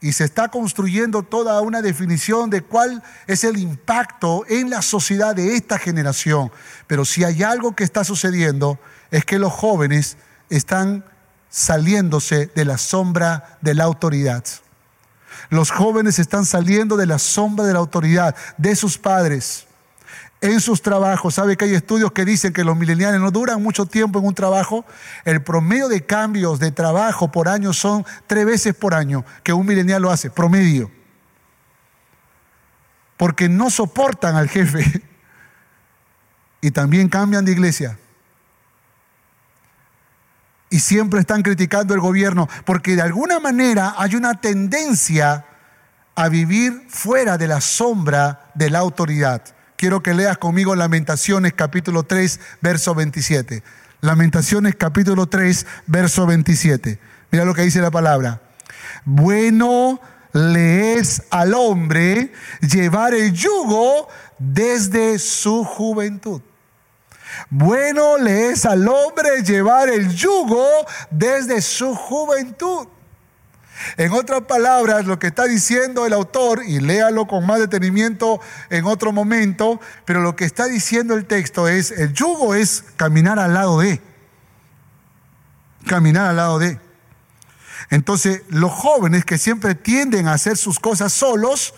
[0.00, 5.34] Y se está construyendo toda una definición de cuál es el impacto en la sociedad
[5.34, 6.50] de esta generación.
[6.88, 8.80] Pero si hay algo que está sucediendo
[9.12, 10.16] es que los jóvenes
[10.50, 11.04] están
[11.48, 14.44] saliéndose de la sombra de la autoridad.
[15.50, 19.66] Los jóvenes están saliendo de la sombra de la autoridad de sus padres
[20.42, 21.34] en sus trabajos.
[21.34, 24.34] ¿Sabe que hay estudios que dicen que los mileniales no duran mucho tiempo en un
[24.34, 24.84] trabajo?
[25.24, 29.64] El promedio de cambios de trabajo por año son tres veces por año que un
[29.64, 30.90] milenial lo hace, promedio.
[33.16, 34.84] Porque no soportan al jefe
[36.60, 37.98] y también cambian de iglesia
[40.72, 45.44] y siempre están criticando el gobierno, porque de alguna manera hay una tendencia
[46.14, 49.42] a vivir fuera de la sombra de la autoridad.
[49.82, 53.64] Quiero que leas conmigo Lamentaciones capítulo 3, verso 27.
[54.00, 57.00] Lamentaciones capítulo 3, verso 27.
[57.32, 58.40] Mira lo que dice la palabra.
[59.04, 60.00] Bueno
[60.34, 62.30] le es al hombre
[62.60, 64.06] llevar el yugo
[64.38, 66.40] desde su juventud.
[67.50, 70.64] Bueno le es al hombre llevar el yugo
[71.10, 72.86] desde su juventud.
[73.96, 78.84] En otras palabras, lo que está diciendo el autor, y léalo con más detenimiento en
[78.84, 83.54] otro momento, pero lo que está diciendo el texto es, el yugo es caminar al
[83.54, 84.00] lado de.
[85.86, 86.78] Caminar al lado de.
[87.90, 91.74] Entonces, los jóvenes que siempre tienden a hacer sus cosas solos,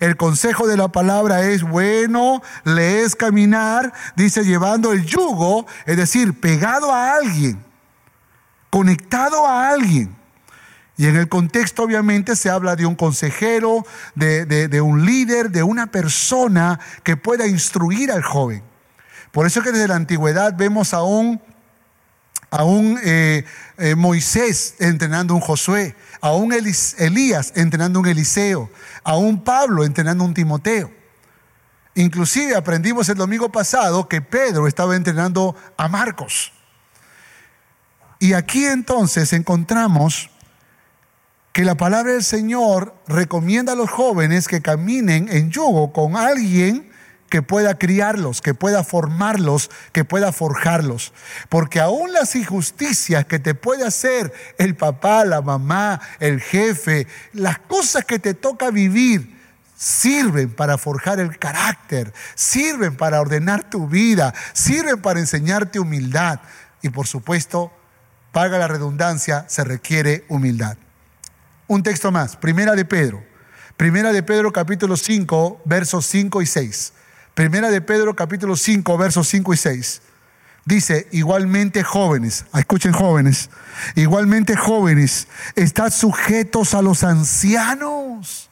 [0.00, 5.96] el consejo de la palabra es bueno, le es caminar, dice llevando el yugo, es
[5.96, 7.64] decir, pegado a alguien,
[8.70, 10.17] conectado a alguien.
[10.98, 13.86] Y en el contexto obviamente se habla de un consejero,
[14.16, 18.64] de, un líder, de una persona que pueda instruir al joven.
[19.30, 21.40] Por eso que desde la antigüedad vemos a un,
[22.50, 23.44] a un eh,
[23.78, 28.68] eh, Moisés entrenando un Josué, a un Elías entrenando un Eliseo,
[29.04, 30.90] a un Pablo entrenando un Timoteo.
[31.94, 36.52] Inclusive aprendimos el domingo pasado que Pedro estaba entrenando a Marcos.
[38.18, 40.30] Y aquí entonces encontramos
[41.58, 46.88] que la palabra del Señor recomienda a los jóvenes que caminen en yugo con alguien
[47.30, 51.12] que pueda criarlos, que pueda formarlos, que pueda forjarlos.
[51.48, 57.58] Porque aún las injusticias que te puede hacer el papá, la mamá, el jefe, las
[57.58, 59.36] cosas que te toca vivir,
[59.76, 66.38] sirven para forjar el carácter, sirven para ordenar tu vida, sirven para enseñarte humildad.
[66.82, 67.72] Y por supuesto,
[68.30, 70.78] paga la redundancia, se requiere humildad.
[71.68, 73.22] Un texto más, Primera de Pedro.
[73.76, 76.92] Primera de Pedro capítulo 5, versos 5 y 6.
[77.34, 80.02] Primera de Pedro capítulo 5, versos 5 y 6.
[80.64, 83.50] Dice, igualmente jóvenes, escuchen jóvenes,
[83.96, 88.47] igualmente jóvenes, están sujetos a los ancianos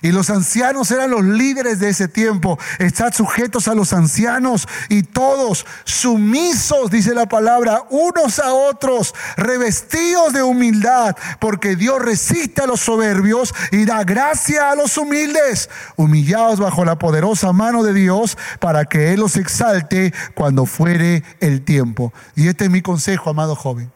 [0.00, 2.58] Y los ancianos eran los líderes de ese tiempo.
[2.78, 10.32] Estad sujetos a los ancianos y todos sumisos, dice la palabra, unos a otros, revestidos
[10.32, 15.68] de humildad, porque Dios resiste a los soberbios y da gracia a los humildes.
[15.96, 21.62] Humillados bajo la poderosa mano de Dios para que Él los exalte cuando fuere el
[21.62, 22.12] tiempo.
[22.34, 23.92] Y este es mi consejo, amado joven.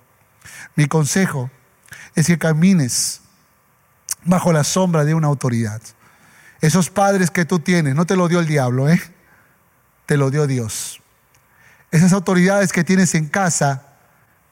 [0.74, 1.51] Mi consejo
[2.14, 3.20] es que camines
[4.26, 5.80] bajo la sombra de una autoridad.
[6.60, 9.00] Esos padres que tú tienes, no te lo dio el diablo, ¿eh?
[10.06, 11.00] Te lo dio Dios.
[11.90, 13.86] Esas autoridades que tienes en casa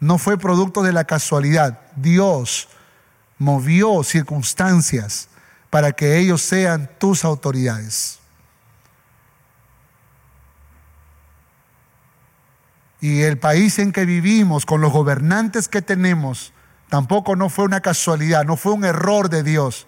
[0.00, 1.80] no fue producto de la casualidad.
[1.96, 2.68] Dios
[3.38, 5.28] movió circunstancias
[5.70, 8.20] para que ellos sean tus autoridades.
[13.00, 16.53] Y el país en que vivimos, con los gobernantes que tenemos,
[16.89, 19.87] tampoco no fue una casualidad, no fue un error de Dios.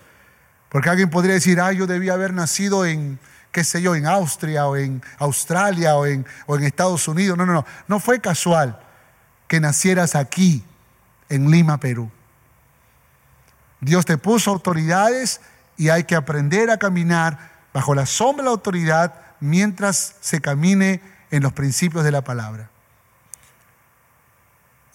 [0.69, 3.19] Porque alguien podría decir, ah, yo debía haber nacido en,
[3.53, 7.39] qué sé yo, en Austria o en Australia o en, o en Estados Unidos.
[7.39, 7.65] No, no, no.
[7.89, 8.81] No fue casual
[9.49, 10.65] que nacieras aquí,
[11.29, 12.11] en Lima, Perú.
[13.81, 15.41] Dios te puso autoridades
[15.77, 21.01] y hay que aprender a caminar bajo la sombra de la autoridad mientras se camine
[21.31, 22.71] en los principios de la palabra.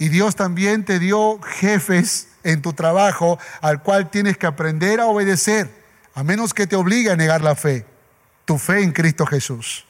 [0.01, 5.05] Y Dios también te dio jefes en tu trabajo al cual tienes que aprender a
[5.05, 5.69] obedecer,
[6.15, 7.85] a menos que te obligue a negar la fe,
[8.45, 9.85] tu fe en Cristo Jesús.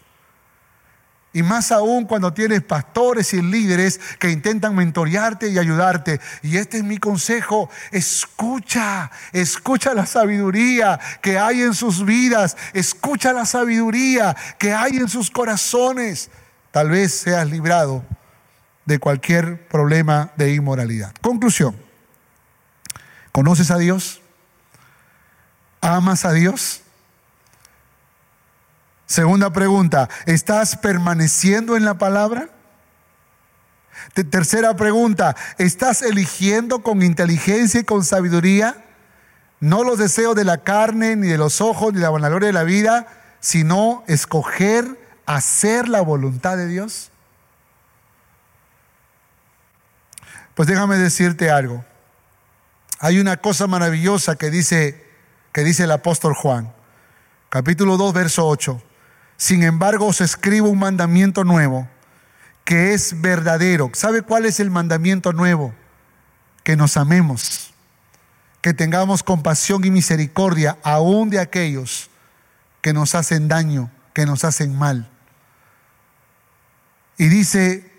[1.31, 6.19] Y más aún cuando tienes pastores y líderes que intentan mentorearte y ayudarte.
[6.41, 13.31] Y este es mi consejo, escucha, escucha la sabiduría que hay en sus vidas, escucha
[13.31, 16.29] la sabiduría que hay en sus corazones.
[16.71, 18.03] Tal vez seas librado
[18.85, 21.13] de cualquier problema de inmoralidad.
[21.21, 21.75] Conclusión.
[23.31, 24.21] ¿Conoces a Dios?
[25.81, 26.81] ¿Amas a Dios?
[29.05, 32.49] Segunda pregunta, ¿estás permaneciendo en la palabra?
[34.29, 38.85] Tercera pregunta, ¿estás eligiendo con inteligencia y con sabiduría?
[39.59, 42.63] No los deseos de la carne, ni de los ojos, ni la vanagloria de la
[42.63, 43.07] vida,
[43.41, 47.10] sino escoger hacer la voluntad de Dios.
[50.61, 51.83] Pues déjame decirte algo.
[52.99, 55.03] Hay una cosa maravillosa que dice,
[55.51, 56.71] que dice el apóstol Juan,
[57.49, 58.79] capítulo 2, verso 8.
[59.37, 61.89] Sin embargo, os escribo un mandamiento nuevo,
[62.63, 63.89] que es verdadero.
[63.95, 65.73] ¿Sabe cuál es el mandamiento nuevo?
[66.63, 67.73] Que nos amemos,
[68.61, 72.11] que tengamos compasión y misericordia aún de aquellos
[72.81, 75.09] que nos hacen daño, que nos hacen mal.
[77.17, 77.90] Y dice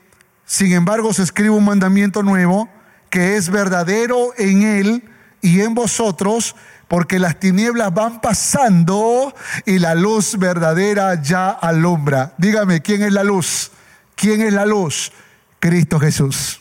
[0.52, 2.68] sin embargo, se escribe un mandamiento nuevo
[3.08, 5.02] que es verdadero en Él
[5.40, 6.54] y en vosotros,
[6.88, 9.34] porque las tinieblas van pasando
[9.64, 12.34] y la luz verdadera ya alumbra.
[12.36, 13.70] Dígame, ¿quién es la luz?
[14.14, 15.12] ¿Quién es la luz?
[15.58, 16.60] Cristo Jesús.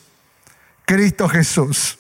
[0.86, 1.98] Cristo Jesús.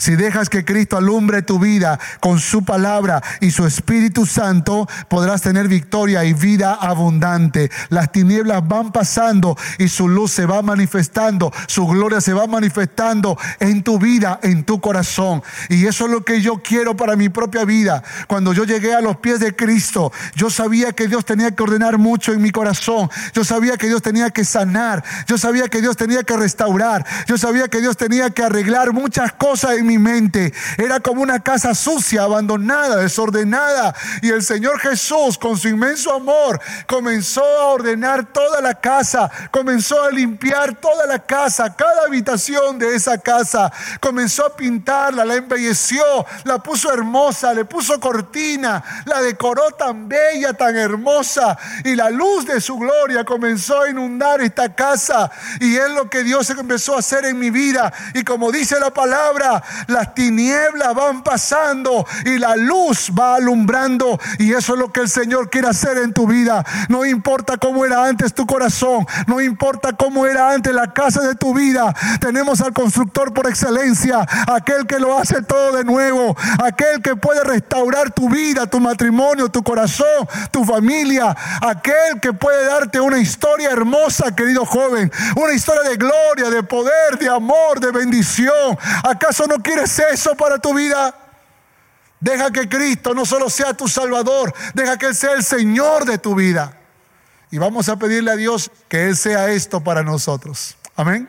[0.00, 5.42] Si dejas que Cristo alumbre tu vida con su palabra y su Espíritu Santo, podrás
[5.42, 7.70] tener victoria y vida abundante.
[7.90, 13.36] Las tinieblas van pasando y su luz se va manifestando, su gloria se va manifestando
[13.58, 15.42] en tu vida, en tu corazón.
[15.68, 18.02] Y eso es lo que yo quiero para mi propia vida.
[18.26, 21.98] Cuando yo llegué a los pies de Cristo, yo sabía que Dios tenía que ordenar
[21.98, 23.10] mucho en mi corazón.
[23.34, 25.04] Yo sabía que Dios tenía que sanar.
[25.26, 27.04] Yo sabía que Dios tenía que restaurar.
[27.26, 30.52] Yo sabía que Dios tenía que arreglar muchas cosas en mi mente.
[30.78, 33.94] Era como una casa sucia, abandonada, desordenada.
[34.22, 40.02] Y el Señor Jesús, con su inmenso amor, comenzó a ordenar toda la casa, comenzó
[40.02, 43.72] a limpiar toda la casa, cada habitación de esa casa.
[44.00, 46.04] Comenzó a pintarla, la embelleció,
[46.44, 51.58] la puso hermosa, le puso cortina, la decoró tan bella, tan hermosa.
[51.84, 55.30] Y la luz de su gloria comenzó a inundar esta casa.
[55.60, 57.92] Y es lo que Dios empezó a hacer en mi vida.
[58.14, 64.18] Y como dice la palabra, las tinieblas van pasando y la luz va alumbrando.
[64.38, 66.64] Y eso es lo que el Señor quiere hacer en tu vida.
[66.88, 71.34] No importa cómo era antes tu corazón, no importa cómo era antes la casa de
[71.34, 71.94] tu vida.
[72.20, 77.44] Tenemos al constructor por excelencia, aquel que lo hace todo de nuevo, aquel que puede
[77.44, 83.70] restaurar tu vida, tu matrimonio, tu corazón, tu familia, aquel que puede darte una historia
[83.70, 88.78] hermosa, querido joven, una historia de gloria, de poder, de amor, de bendición.
[89.02, 91.14] ¿Acaso no quieres eso para tu vida?
[92.18, 96.18] Deja que Cristo no solo sea tu Salvador, deja que Él sea el Señor de
[96.18, 96.76] tu vida.
[97.50, 100.76] Y vamos a pedirle a Dios que Él sea esto para nosotros.
[100.96, 101.28] Amén.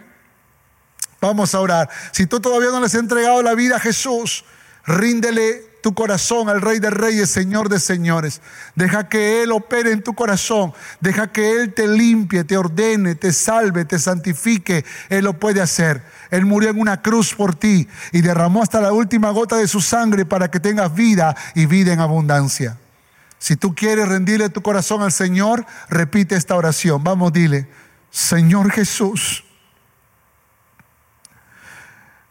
[1.22, 1.90] Vamos a orar.
[2.12, 4.44] Si tú todavía no le has entregado la vida a Jesús,
[4.86, 8.42] ríndele tu corazón al Rey de Reyes, Señor de Señores.
[8.76, 10.74] Deja que Él opere en tu corazón.
[11.00, 14.84] Deja que Él te limpie, te ordene, te salve, te santifique.
[15.10, 16.04] Él lo puede hacer.
[16.32, 19.82] Él murió en una cruz por ti y derramó hasta la última gota de su
[19.82, 22.78] sangre para que tengas vida y vida en abundancia.
[23.38, 27.04] Si tú quieres rendirle tu corazón al Señor, repite esta oración.
[27.04, 27.68] Vamos, dile,
[28.10, 29.44] Señor Jesús,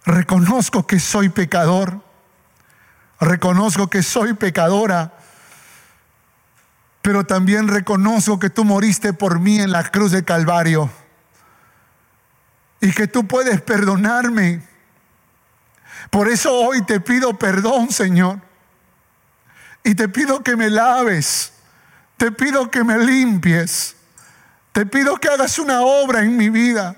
[0.07, 2.01] reconozco que soy pecador,
[3.20, 5.12] reconozco que soy pecadora,
[7.03, 10.90] pero también reconozco que tú moriste por mí en la cruz de Calvario
[12.81, 14.62] y que tú puedes perdonarme.
[16.11, 18.41] Por eso hoy te pido perdón, Señor.
[19.85, 21.53] Y te pido que me laves.
[22.16, 23.97] Te pido que me limpies.
[24.72, 26.97] Te pido que hagas una obra en mi vida.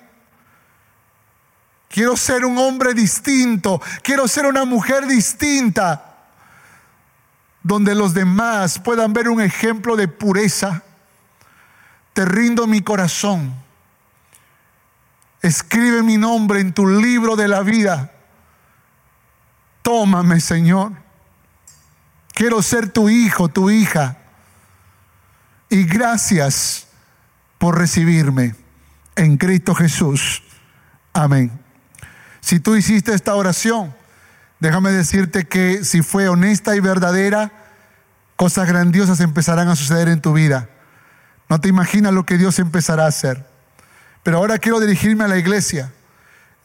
[1.89, 3.81] Quiero ser un hombre distinto.
[4.03, 6.17] Quiero ser una mujer distinta.
[7.63, 10.83] Donde los demás puedan ver un ejemplo de pureza.
[12.13, 13.62] Te rindo mi corazón.
[15.43, 18.13] Escribe mi nombre en tu libro de la vida.
[19.83, 20.93] Tómame, Señor.
[22.33, 24.19] Quiero ser tu hijo, tu hija.
[25.69, 26.87] Y gracias
[27.59, 28.55] por recibirme
[29.17, 30.43] en Cristo Jesús.
[31.13, 31.51] Amén.
[32.41, 33.95] Si tú hiciste esta oración,
[34.61, 37.53] déjame decirte que si fue honesta y verdadera,
[38.37, 40.69] cosas grandiosas empezarán a suceder en tu vida.
[41.49, 43.52] No te imaginas lo que Dios empezará a hacer.
[44.23, 45.93] Pero ahora quiero dirigirme a la iglesia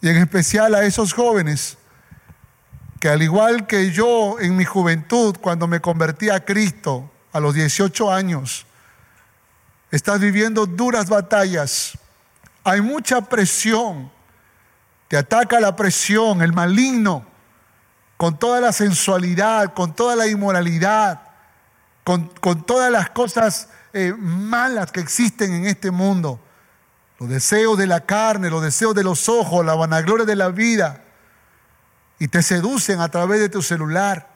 [0.02, 1.78] y en especial a esos jóvenes
[3.00, 7.54] que al igual que yo en mi juventud, cuando me convertí a Cristo a los
[7.54, 8.66] 18 años,
[9.92, 11.98] estás viviendo duras batallas.
[12.64, 14.12] Hay mucha presión.
[15.08, 17.26] Te ataca la presión, el maligno,
[18.18, 21.22] con toda la sensualidad, con toda la inmoralidad,
[22.04, 22.30] con,
[22.66, 26.40] todas las cosas eh, malas que existen en este mundo
[27.20, 31.04] los deseos de la carne, los deseos de los ojos, la vanagloria de la vida,
[32.20, 34.30] y te seducen a través de tu celular,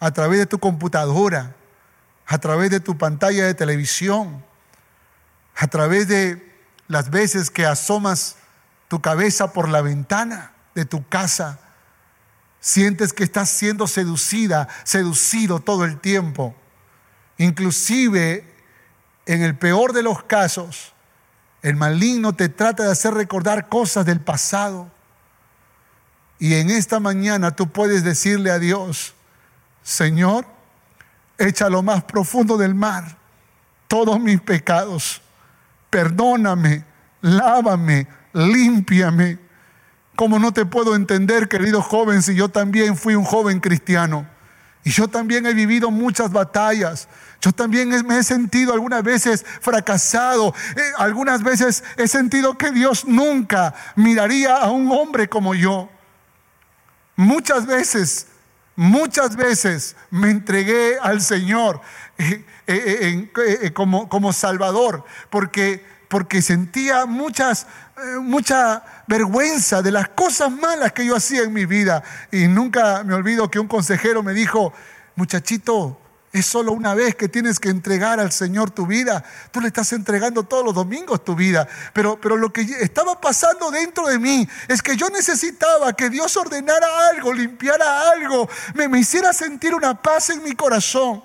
[0.00, 1.54] a través de tu computadora,
[2.26, 4.44] a través de tu pantalla de televisión,
[5.56, 8.36] a través de las veces que asomas
[8.88, 11.60] tu cabeza por la ventana de tu casa,
[12.60, 16.54] sientes que estás siendo seducida, seducido todo el tiempo.
[17.36, 18.44] Inclusive,
[19.26, 20.94] en el peor de los casos,
[21.62, 24.90] el maligno te trata de hacer recordar cosas del pasado.
[26.38, 29.14] Y en esta mañana tú puedes decirle a Dios,
[29.82, 30.46] Señor,
[31.36, 33.18] echa lo más profundo del mar
[33.88, 35.20] todos mis pecados.
[35.90, 36.84] Perdóname,
[37.22, 39.38] lávame, límpiame.
[40.14, 44.28] Como no te puedo entender, querido joven, si yo también fui un joven cristiano?
[44.84, 47.08] Y yo también he vivido muchas batallas.
[47.40, 50.54] Yo también me he sentido algunas veces fracasado.
[50.76, 55.88] Eh, algunas veces he sentido que Dios nunca miraría a un hombre como yo.
[57.14, 58.26] Muchas veces,
[58.74, 61.80] muchas veces me entregué al Señor
[62.18, 67.66] eh, eh, como, como Salvador porque porque sentía muchas,
[68.22, 72.02] mucha vergüenza de las cosas malas que yo hacía en mi vida.
[72.32, 74.72] Y nunca me olvido que un consejero me dijo,
[75.16, 76.00] muchachito,
[76.32, 79.24] es solo una vez que tienes que entregar al Señor tu vida.
[79.50, 81.66] Tú le estás entregando todos los domingos tu vida.
[81.92, 86.36] Pero, pero lo que estaba pasando dentro de mí es que yo necesitaba que Dios
[86.36, 91.22] ordenara algo, limpiara algo, me, me hiciera sentir una paz en mi corazón.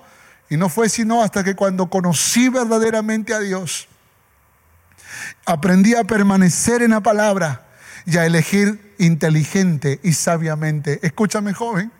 [0.49, 3.87] Y no fue sino hasta que cuando conocí verdaderamente a Dios,
[5.45, 7.65] Aprendí a permanecer en la palabra
[8.05, 10.99] y a elegir inteligente y sabiamente.
[11.03, 11.91] Escúchame, joven.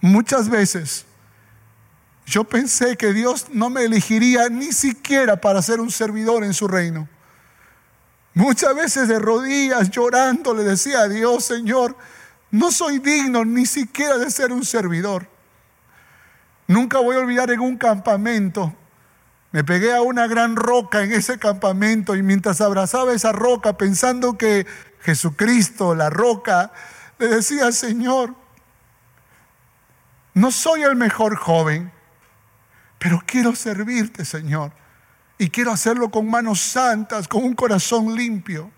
[0.00, 1.06] Muchas veces
[2.26, 6.68] yo pensé que Dios no me elegiría ni siquiera para ser un servidor en su
[6.68, 7.08] reino.
[8.34, 11.96] Muchas veces de rodillas llorando le decía a Dios, Señor,
[12.50, 15.26] no soy digno ni siquiera de ser un servidor.
[16.66, 18.74] Nunca voy a olvidar en un campamento
[19.56, 24.36] me pegué a una gran roca en ese campamento y mientras abrazaba esa roca pensando
[24.36, 24.66] que
[25.00, 26.72] Jesucristo, la roca,
[27.18, 28.34] le decía, Señor,
[30.34, 31.90] no soy el mejor joven,
[32.98, 34.72] pero quiero servirte, Señor.
[35.38, 38.70] Y quiero hacerlo con manos santas, con un corazón limpio.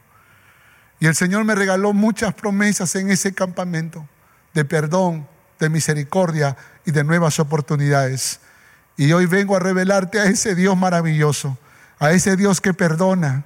[1.01, 4.09] Y el Señor me regaló muchas promesas en ese campamento
[4.55, 5.29] de perdón,
[5.61, 8.41] de misericordia y de nuevas oportunidades.
[8.97, 11.57] Y hoy vengo a revelarte a ese Dios maravilloso,
[12.01, 13.45] a ese Dios que perdona,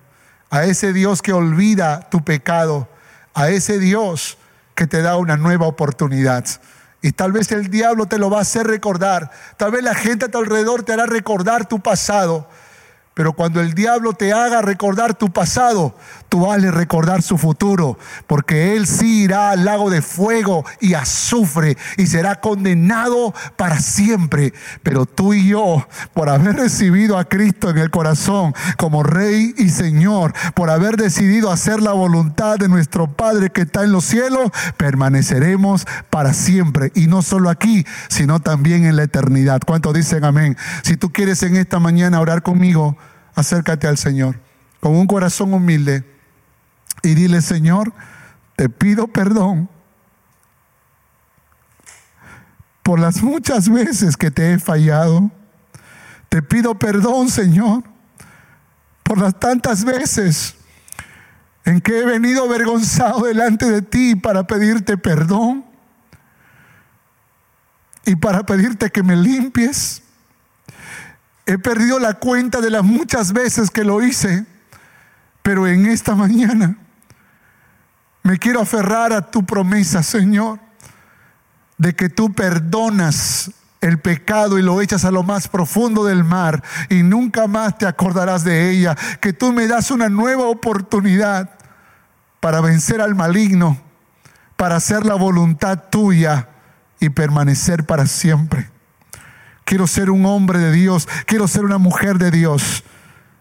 [0.50, 2.88] a ese Dios que olvida tu pecado,
[3.34, 4.38] a ese Dios
[4.74, 6.46] que te da una nueva oportunidad.
[7.02, 9.30] Y tal vez el diablo te lo va a hacer recordar.
[9.56, 12.48] Tal vez la gente a tu alrededor te hará recordar tu pasado.
[13.14, 15.94] Pero cuando el diablo te haga recordar tu pasado,
[16.30, 21.76] tú vale recordar su futuro, porque él sí irá al lago de fuego y azufre
[21.98, 24.54] y será condenado para siempre.
[24.82, 29.68] Pero tú y yo, por haber recibido a Cristo en el corazón como Rey y
[29.68, 34.50] Señor, por haber decidido hacer la voluntad de nuestro Padre que está en los cielos,
[34.78, 36.92] permaneceremos para siempre.
[36.94, 39.60] Y no solo aquí, sino también en la eternidad.
[39.66, 40.56] ¿Cuántos dicen amén?
[40.82, 42.96] Si tú quieres en esta mañana orar conmigo,
[43.34, 44.38] acércate al Señor
[44.80, 46.04] con un corazón humilde
[47.02, 47.92] y dile, Señor,
[48.56, 49.68] te pido perdón
[52.82, 55.30] por las muchas veces que te he fallado.
[56.28, 57.84] Te pido perdón, Señor,
[59.02, 60.56] por las tantas veces
[61.64, 65.64] en que he venido avergonzado delante de ti para pedirte perdón
[68.04, 70.01] y para pedirte que me limpies.
[71.52, 74.46] He perdido la cuenta de las muchas veces que lo hice,
[75.42, 76.78] pero en esta mañana
[78.22, 80.60] me quiero aferrar a tu promesa, Señor,
[81.76, 83.50] de que tú perdonas
[83.82, 87.86] el pecado y lo echas a lo más profundo del mar y nunca más te
[87.86, 91.50] acordarás de ella, que tú me das una nueva oportunidad
[92.40, 93.76] para vencer al maligno,
[94.56, 96.48] para hacer la voluntad tuya
[96.98, 98.71] y permanecer para siempre.
[99.64, 102.84] Quiero ser un hombre de Dios, quiero ser una mujer de Dios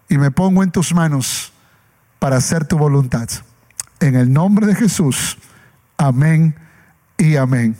[0.08, 1.52] y me pongo en tus manos
[2.18, 3.28] para hacer tu voluntad.
[4.00, 5.38] En el nombre de Jesús.
[5.96, 6.54] Amén
[7.18, 7.76] y amén.